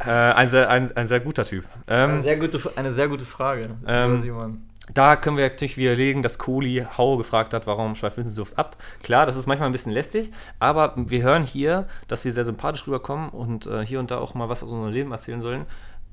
Äh, 0.00 0.10
ein, 0.10 0.48
sehr, 0.48 0.70
ein, 0.70 0.96
ein 0.96 1.06
sehr 1.06 1.20
guter 1.20 1.44
Typ. 1.44 1.64
Ähm, 1.88 2.10
eine, 2.10 2.22
sehr 2.22 2.36
gute, 2.36 2.60
eine 2.76 2.92
sehr 2.92 3.08
gute 3.08 3.24
Frage. 3.24 3.70
Ähm, 3.86 4.22
Simon. 4.22 4.62
Da 4.94 5.16
können 5.16 5.36
wir 5.36 5.48
natürlich 5.48 5.76
widerlegen, 5.76 6.22
dass 6.22 6.38
Kohli 6.38 6.86
Hau 6.96 7.16
gefragt 7.18 7.52
hat, 7.52 7.66
warum 7.66 7.94
schweift 7.94 8.18
oft 8.38 8.56
ab. 8.56 8.76
Klar, 9.02 9.26
das 9.26 9.36
ist 9.36 9.46
manchmal 9.46 9.68
ein 9.68 9.72
bisschen 9.72 9.92
lästig, 9.92 10.30
aber 10.60 10.94
wir 10.96 11.22
hören 11.22 11.44
hier, 11.44 11.86
dass 12.06 12.24
wir 12.24 12.32
sehr 12.32 12.44
sympathisch 12.44 12.86
rüberkommen 12.86 13.28
und 13.28 13.66
äh, 13.66 13.84
hier 13.84 14.00
und 14.00 14.10
da 14.10 14.18
auch 14.18 14.34
mal 14.34 14.48
was 14.48 14.62
aus 14.62 14.70
unserem 14.70 14.92
Leben 14.92 15.12
erzählen 15.12 15.42
sollen. 15.42 15.66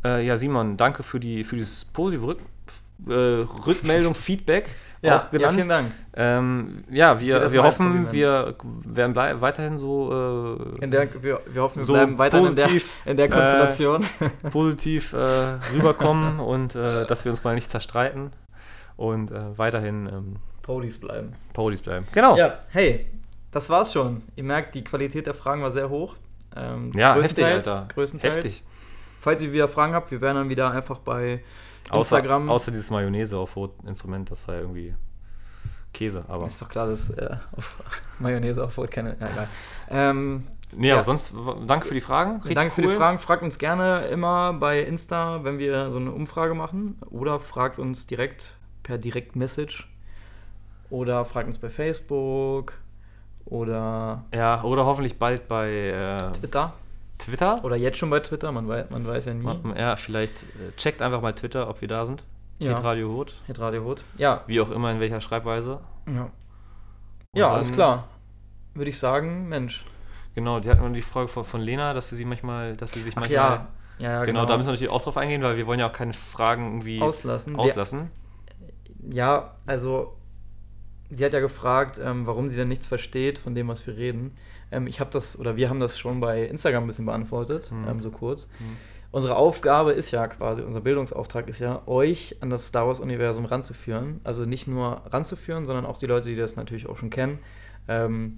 Äh, 0.04 0.26
ja, 0.26 0.36
Simon, 0.36 0.76
danke 0.78 1.04
für, 1.04 1.20
die, 1.20 1.46
für 1.46 1.56
dieses 1.56 1.86
positive 1.86 2.26
Rück, 2.26 2.40
äh, 3.08 3.14
Rückmeldung, 3.66 4.14
Feedback. 4.14 4.68
Ja, 5.02 5.18
auch 5.18 5.30
genannt. 5.30 5.42
ja, 5.42 5.50
vielen 5.52 5.70
Dank. 5.70 5.92
Ähm, 6.16 6.84
ja, 6.90 7.20
wir, 7.20 7.52
wir 7.52 7.64
hoffen, 7.64 8.12
wir 8.12 8.56
werden 8.86 9.14
blei- 9.14 9.40
weiterhin 9.42 9.78
so 9.78 10.58
äh, 10.80 10.84
In 10.84 10.90
der, 10.92 11.08
wir, 11.22 11.42
wir 11.46 11.62
hoffen, 11.62 11.80
wir 11.80 11.86
so 11.86 11.94
bleiben 11.94 12.18
weiterhin 12.18 12.48
in 12.48 12.56
der, 12.56 12.64
positiv, 12.64 12.92
in 13.06 13.18
der 13.18 13.26
äh, 13.26 13.30
Konstellation. 13.30 14.06
positiv 14.52 15.14
äh, 15.14 15.18
rüberkommen 15.76 16.40
und 16.40 16.76
äh, 16.76 17.06
dass 17.06 17.26
wir 17.26 17.32
uns 17.32 17.44
mal 17.44 17.56
nicht 17.56 17.70
zerstreiten 17.70 18.32
und 18.98 19.32
äh, 19.32 19.58
weiterhin 19.58 20.08
ähm, 20.08 20.36
Police 20.62 20.98
bleiben. 21.00 21.34
Police 21.54 21.82
bleiben. 21.82 22.08
Genau. 22.14 22.36
Ja, 22.38 22.60
hey, 22.70 23.06
das 23.52 23.70
war's 23.70 23.94
schon. 23.94 24.24
Ihr 24.36 24.44
merkt, 24.44 24.74
die 24.76 24.84
Qualität 24.84 25.28
der 25.28 25.34
Fragen 25.36 25.62
war 25.62 25.72
sehr 25.72 25.90
hoch. 25.90 26.16
Ähm, 26.56 26.92
Ja, 26.96 27.16
heftig, 27.16 27.46
größtenteils- 27.46 27.54
Alter. 27.54 27.88
Größtenteils. 27.94 28.36
Heftig. 28.36 28.64
Falls 29.20 29.42
ihr 29.44 29.52
wieder 29.52 29.68
Fragen 29.68 29.94
habt, 29.94 30.10
wir 30.12 30.22
werden 30.22 30.38
dann 30.38 30.50
wieder 30.50 30.72
einfach 30.72 31.00
bei 31.00 31.44
Instagram. 31.94 32.50
außer 32.50 32.72
dieses 32.72 32.90
Mayonnaise 32.90 33.38
auf 33.38 33.56
Instrument, 33.86 34.30
das 34.32 34.48
war 34.48 34.56
ja 34.56 34.62
irgendwie 34.62 34.96
Käse, 35.94 36.26
aber. 36.28 36.48
ist 36.48 36.62
doch 36.62 36.70
klar, 36.70 36.88
dass 36.88 37.10
äh, 37.12 37.38
auf 37.56 37.76
Mayonnaise 38.20 38.64
auf 38.64 38.76
Brot 38.76 38.92
keine. 38.92 39.16
Ja, 39.20 39.30
egal. 39.30 39.48
Ähm, 39.90 40.48
Nee, 40.76 40.90
Ja. 40.90 40.96
aber 40.96 41.04
sonst 41.04 41.34
danke 41.68 41.88
für 41.88 41.94
die 41.94 42.02
Fragen. 42.02 42.38
Richtig 42.38 42.56
danke 42.56 42.74
für 42.74 42.82
cool. 42.82 42.92
die 42.92 42.98
Fragen. 42.98 43.20
Fragt 43.20 43.44
uns 43.44 43.60
gerne 43.60 44.08
immer 44.08 44.52
bei 44.54 44.82
Insta, 44.82 45.44
wenn 45.44 45.58
wir 45.60 45.90
so 45.92 46.00
eine 46.00 46.12
Umfrage 46.12 46.54
machen. 46.56 46.98
Oder 47.12 47.40
fragt 47.40 47.78
uns 47.80 48.08
direkt 48.08 48.56
per 48.84 48.98
Direct-Message. 48.98 49.88
Oder 50.90 51.24
fragt 51.24 51.48
uns 51.48 51.60
bei 51.60 51.70
Facebook. 51.70 52.74
Oder 53.46 54.26
Ja, 54.34 54.64
oder 54.64 54.86
hoffentlich 54.86 55.18
bald 55.20 55.48
bei 55.48 55.70
äh, 55.72 56.32
Twitter. 56.34 56.74
Twitter. 57.18 57.64
Oder 57.64 57.76
jetzt 57.76 57.98
schon 57.98 58.10
bei 58.10 58.20
Twitter. 58.20 58.52
Man 58.52 58.68
weiß, 58.68 58.90
man 58.90 59.08
weiß 59.08 59.26
ja 59.26 59.34
nie. 59.34 59.48
Ja, 59.78 59.96
vielleicht 59.96 60.44
äh, 60.44 60.76
checkt 60.78 61.02
einfach 61.02 61.22
mal 61.22 61.34
Twitter, 61.34 61.70
ob 61.70 61.82
wir 61.82 61.88
da 61.88 62.06
sind. 62.06 62.24
Ja. 62.60 62.76
Radio 62.76 63.10
Hut. 63.10 63.34
Hit 63.48 63.60
Radio 63.60 63.84
Rot. 63.84 64.04
Ja. 64.18 64.44
Wie 64.48 64.62
auch 64.62 64.72
immer, 64.72 64.92
in 64.92 65.00
welcher 65.00 65.20
Schreibweise. 65.22 65.82
Ja, 66.08 66.24
Und 66.24 66.32
ja 67.34 67.52
alles 67.52 67.72
klar. 67.72 68.08
Würde 68.74 68.90
ich 68.90 68.98
sagen, 68.98 69.50
Mensch. 69.50 69.86
Genau, 70.36 70.60
die 70.60 70.70
hatten 70.70 70.82
wir 70.82 70.90
die 70.90 71.02
Frage 71.02 71.28
von, 71.28 71.46
von 71.46 71.62
Lena, 71.62 71.94
dass 71.94 72.10
sie 72.10 72.16
sich 72.16 72.26
manchmal, 72.26 72.76
dass 72.76 72.92
sie 72.94 73.02
sich 73.02 73.14
Ach 73.16 73.22
manchmal. 73.22 73.38
ja. 73.38 73.68
Ja, 73.98 74.10
ja, 74.10 74.26
genau, 74.26 74.46
da 74.46 74.58
müssen 74.58 74.68
wir 74.68 74.74
natürlich 74.74 74.92
auch 74.92 75.02
drauf 75.02 75.16
eingehen, 75.16 75.42
weil 75.42 75.56
wir 75.56 75.68
wollen 75.68 75.80
ja 75.80 75.88
auch 75.88 75.94
keine 75.94 76.14
Fragen 76.14 76.66
irgendwie 76.66 77.02
auslassen. 77.02 77.56
auslassen. 77.56 78.12
Wir, 79.00 79.16
ja, 79.16 79.56
also 79.66 80.18
sie 81.10 81.24
hat 81.24 81.32
ja 81.32 81.40
gefragt, 81.40 81.98
ähm, 82.04 82.28
warum 82.28 82.50
sie 82.50 82.58
denn 82.58 82.68
nichts 82.68 82.86
versteht 82.86 83.38
von 83.40 83.56
dem, 83.56 83.70
was 83.70 83.88
wir 83.88 83.96
reden. 83.96 84.36
Ähm, 84.72 84.88
ich 84.88 85.00
habe 85.00 85.10
das, 85.12 85.38
oder 85.40 85.56
wir 85.56 85.70
haben 85.70 85.80
das 85.80 85.98
schon 86.00 86.20
bei 86.20 86.44
Instagram 86.44 86.84
ein 86.84 86.88
bisschen 86.88 87.06
beantwortet, 87.06 87.72
Mhm. 87.72 87.88
ähm, 87.88 88.02
so 88.02 88.12
kurz. 88.12 88.48
Mhm. 88.60 88.78
Unsere 89.12 89.38
Aufgabe 89.38 89.94
ist 89.94 90.12
ja 90.12 90.28
quasi, 90.28 90.62
unser 90.62 90.82
Bildungsauftrag 90.82 91.48
ist 91.48 91.60
ja, 91.60 91.82
euch 91.86 92.36
an 92.42 92.50
das 92.50 92.68
Star 92.68 92.86
Wars-Universum 92.88 93.46
ranzuführen. 93.46 94.20
Also 94.26 94.46
nicht 94.46 94.68
nur 94.68 95.02
ranzuführen, 95.10 95.66
sondern 95.66 95.86
auch 95.86 95.98
die 96.00 96.06
Leute, 96.06 96.28
die 96.30 96.36
das 96.36 96.58
natürlich 96.58 96.88
auch 96.90 96.98
schon 96.98 97.10
kennen. 97.10 97.40
Ähm, 97.88 98.36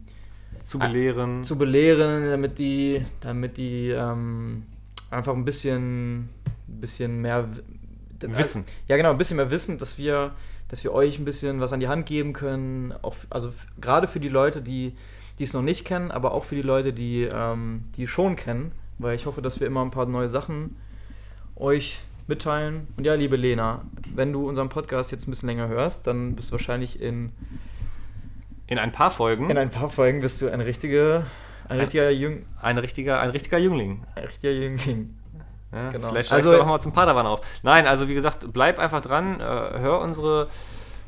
Zu 0.63 0.77
belehren. 0.77 1.43
zu 1.43 1.57
belehren, 1.57 2.29
damit 2.29 2.59
die, 2.59 3.03
damit 3.21 3.57
die 3.57 3.89
ähm, 3.89 4.63
einfach 5.09 5.33
ein 5.33 5.45
bisschen, 5.45 6.29
bisschen 6.67 7.21
mehr 7.21 7.47
Wissen. 8.19 8.65
Ja, 8.87 8.97
genau, 8.97 9.11
ein 9.11 9.17
bisschen 9.17 9.37
mehr 9.37 9.49
Wissen, 9.51 9.77
dass 9.79 9.97
wir, 9.97 10.31
dass 10.67 10.83
wir 10.83 10.93
euch 10.93 11.17
ein 11.19 11.25
bisschen 11.25 11.59
was 11.59 11.73
an 11.73 11.79
die 11.79 11.87
Hand 11.87 12.05
geben 12.05 12.33
können. 12.33 12.93
Auch, 13.01 13.15
also 13.29 13.51
gerade 13.81 14.07
für 14.07 14.19
die 14.19 14.29
Leute, 14.29 14.61
die 14.61 14.95
die 15.39 15.43
es 15.43 15.53
noch 15.53 15.61
nicht 15.61 15.85
kennen, 15.85 16.11
aber 16.11 16.31
auch 16.33 16.43
für 16.43 16.55
die 16.55 16.61
Leute, 16.61 16.93
die 16.93 17.23
ähm, 17.31 17.85
die 17.95 18.07
schon 18.07 18.35
kennen, 18.35 18.71
weil 18.97 19.15
ich 19.15 19.25
hoffe, 19.25 19.41
dass 19.41 19.59
wir 19.59 19.67
immer 19.67 19.81
ein 19.83 19.91
paar 19.91 20.05
neue 20.07 20.29
Sachen 20.29 20.77
euch 21.55 22.01
mitteilen. 22.27 22.87
Und 22.97 23.05
ja, 23.05 23.13
liebe 23.13 23.35
Lena, 23.35 23.81
wenn 24.15 24.33
du 24.33 24.47
unseren 24.47 24.69
Podcast 24.69 25.11
jetzt 25.11 25.27
ein 25.27 25.31
bisschen 25.31 25.47
länger 25.47 25.67
hörst, 25.67 26.07
dann 26.07 26.35
bist 26.35 26.49
du 26.49 26.53
wahrscheinlich 26.53 27.01
in 27.01 27.31
In 28.67 28.79
ein 28.79 28.91
paar 28.91 29.11
Folgen 29.11 29.49
in 29.49 29.57
ein 29.57 29.69
paar 29.69 29.89
Folgen 29.89 30.19
bist 30.21 30.41
du 30.41 30.51
ein 30.51 30.59
richtige, 30.61 31.25
ein 31.65 31.73
Ein- 31.75 31.79
richtiger, 31.81 32.09
Jüng, 32.11 32.45
ein, 32.61 32.77
richtiger, 32.77 33.19
ein 33.21 33.29
richtiger 33.29 33.57
Jüngling. 33.57 34.03
ein 34.15 34.23
richtiger 34.25 34.51
Jüngling. 34.53 35.15
Ja, 35.71 35.89
Genau. 35.89 36.09
Vielleicht 36.09 36.31
Also- 36.31 36.47
steigst 36.49 36.59
du 36.59 36.63
auch 36.63 36.67
mal 36.67 36.79
zum 36.79 36.91
Padawan 36.93 37.25
auf. 37.27 37.41
Nein, 37.63 37.87
also 37.87 38.07
wie 38.07 38.13
gesagt, 38.13 38.51
bleib 38.53 38.79
einfach 38.79 39.01
dran, 39.01 39.39
äh, 39.39 39.43
hör 39.43 39.99
unsere, 40.01 40.47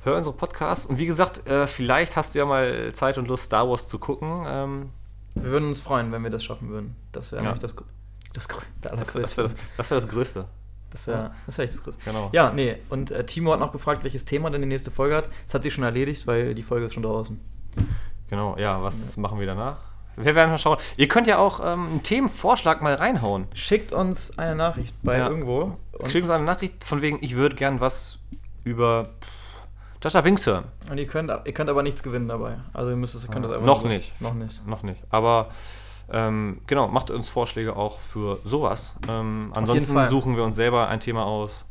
hör 0.04 0.16
unsere 0.18 0.36
Podcasts. 0.36 0.86
Und 0.86 0.98
wie 1.00 1.06
gesagt, 1.06 1.48
äh, 1.48 1.68
vielleicht 1.68 2.16
hast 2.16 2.34
du 2.36 2.40
ja 2.40 2.46
mal 2.46 2.94
Zeit 2.94 3.18
und 3.18 3.28
Lust, 3.28 3.46
Star 3.46 3.70
Wars 3.70 3.88
zu 3.88 4.00
gucken. 4.00 4.44
Ähm, 4.48 4.90
Wir 5.36 5.52
würden 5.52 5.68
uns 5.70 5.80
freuen, 5.82 6.12
wenn 6.12 6.24
wir 6.24 6.30
das 6.30 6.44
schaffen 6.44 6.70
würden. 6.70 6.96
Das 7.12 7.32
wäre 7.32 7.44
Ja. 7.44 7.52
nämlich 7.52 7.62
das, 7.62 7.76
das, 8.34 8.48
der 8.48 8.58
das 8.82 8.90
wäre 8.90 8.96
allergrößte. 8.98 9.42
das, 9.44 9.54
das, 9.54 9.62
das, 9.78 9.92
wär 9.92 10.00
das 10.02 10.08
Größte. 10.10 10.46
Das 10.92 11.08
wäre 11.08 11.32
das 11.46 11.58
wär 11.58 11.66
echt 11.66 11.74
das 11.76 11.84
Größte. 11.84 12.02
Genau. 12.06 12.30
Ja, 12.34 12.52
nee. 12.52 12.78
Und 12.90 13.12
äh, 13.12 13.24
Timo 13.26 13.54
hat 13.54 13.60
noch 13.60 13.72
gefragt, 13.72 14.04
welches 14.04 14.26
Thema 14.26 14.50
denn 14.50 14.62
die 14.62 14.68
nächste 14.68 14.90
Folge 14.92 15.16
hat. 15.16 15.30
Das 15.46 15.54
hat 15.54 15.64
sich 15.64 15.74
schon 15.74 15.84
erledigt, 15.84 16.26
weil 16.28 16.56
die 16.56 16.64
Folge 16.64 16.88
ist 16.88 16.94
schon 16.94 17.04
draußen. 17.04 17.40
Genau, 18.30 18.58
ja, 18.58 18.82
was 18.82 19.18
machen 19.18 19.40
wir 19.40 19.46
danach? 19.48 19.78
Wir 20.16 20.36
werden 20.36 20.50
mal 20.50 20.58
schauen. 20.60 20.78
Ihr 20.98 21.08
könnt 21.08 21.28
ja 21.28 21.38
auch 21.38 21.60
ähm, 21.62 21.88
einen 21.88 22.04
Themenvorschlag 22.04 22.82
mal 22.82 22.94
reinhauen. 22.96 23.48
Schickt 23.54 23.92
uns 23.94 24.38
eine 24.38 24.56
Nachricht 24.56 24.94
bei 25.02 25.18
Ja. 25.18 25.30
irgendwo. 25.30 25.78
Schickt 26.08 26.24
uns 26.24 26.30
eine 26.32 26.44
Nachricht 26.44 26.84
von 26.84 27.02
wegen, 27.02 27.20
ich 27.22 27.36
würde 27.36 27.56
gern 27.56 27.80
was 27.80 28.20
über 28.66 29.12
Binks 30.24 30.46
hören. 30.46 30.66
und 30.90 30.98
ihr, 30.98 31.08
könnt, 31.08 31.32
ihr 31.46 31.54
könnt 31.54 31.70
aber 31.70 31.84
nichts 31.84 32.04
gewinnen 32.04 32.28
dabei. 32.28 32.58
Also 32.74 32.92
ihr 32.92 32.96
müsst 32.96 33.16
es, 33.16 33.24
ihr 33.24 33.30
könnt 33.30 33.46
das 33.46 33.52
einfach 33.52 33.66
Noch 33.66 33.84
nicht. 33.84 34.20
Noch 34.22 34.34
nicht. 34.34 34.66
Noch 34.68 34.84
nicht. 34.84 35.02
Aber 35.10 35.50
ähm, 36.12 36.62
genau, 36.68 36.88
macht 36.88 37.12
uns 37.12 37.30
Vorschläge 37.30 37.76
auch 37.76 38.00
für 38.00 38.40
sowas. 38.44 38.96
Ähm, 39.08 39.52
ansonsten 39.54 40.06
suchen 40.08 40.36
wir 40.36 40.44
uns 40.44 40.56
selber 40.56 40.88
ein 40.88 41.00
Thema 41.00 41.26
aus. 41.26 41.66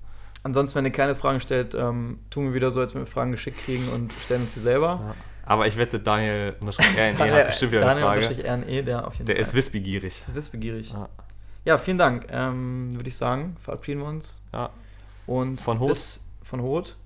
Ansonsten, 0.45 0.77
wenn 0.79 0.85
ihr 0.85 0.93
keine 0.93 1.17
Fragen 1.17 1.41
stellt, 1.41 1.75
ähm, 1.75 2.21
tun 2.31 2.45
wir 2.47 2.55
wieder 2.55 2.71
so, 2.71 2.81
als 2.81 2.95
wenn 2.95 3.03
wir 3.03 3.07
Fragen 3.07 3.33
geschickt 3.33 3.59
kriegen 3.64 3.88
und 3.88 4.12
stellen 4.12 4.43
uns 4.43 4.53
sie 4.55 4.61
selber. 4.61 5.01
Ja. 5.03 5.14
Aber 5.47 5.67
ich 5.67 5.77
wette, 5.79 5.99
Daniel 5.99 6.55
unterstrich 6.61 6.87
RNE 6.97 7.14
Daniel- 7.19 7.35
hat 7.37 7.47
bestimmt 7.49 7.73
wieder 7.73 7.81
eine 7.91 8.01
Daniel 8.01 8.23
Frage. 8.23 8.27
unterstrich 8.29 8.51
RNE, 8.77 8.85
der 8.85 9.07
auf 9.07 9.14
jeden 9.14 9.27
Der 9.27 9.37
Fall. 9.37 9.43
ist 9.43 9.55
wissbegierig. 9.55 10.23
ist 10.29 10.35
wissbegierig. 10.35 10.93
Ja. 10.93 11.09
Ja, 11.64 11.79
vielen 11.79 11.99
Dank. 11.99 12.27
Ähm, 12.31 12.91
Würde 12.95 13.09
ich 13.09 13.17
sagen, 13.17 13.57
verabschieden 13.61 14.01
wir 14.01 14.09
uns. 14.09 14.43
Ja. 14.53 14.71
Und 15.27 15.61
Von 15.61 15.81
Hoth. 15.81 15.88
Bis, 15.88 16.25
von 16.45 16.62
Hoth, 16.62 16.97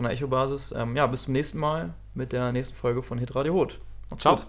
von 0.00 0.04
der 0.08 0.14
Echo-Basis. 0.14 0.72
Ähm, 0.72 0.96
ja, 0.96 1.06
bis 1.06 1.22
zum 1.24 1.34
nächsten 1.34 1.58
Mal 1.58 1.92
mit 2.14 2.32
der 2.32 2.52
nächsten 2.52 2.74
Folge 2.74 3.02
von 3.02 3.18
Hit 3.18 3.34
Radio 3.34 3.52
Hot. 3.52 3.78
Macht's 4.08 4.22
Ciao. 4.22 4.36
gut. 4.36 4.46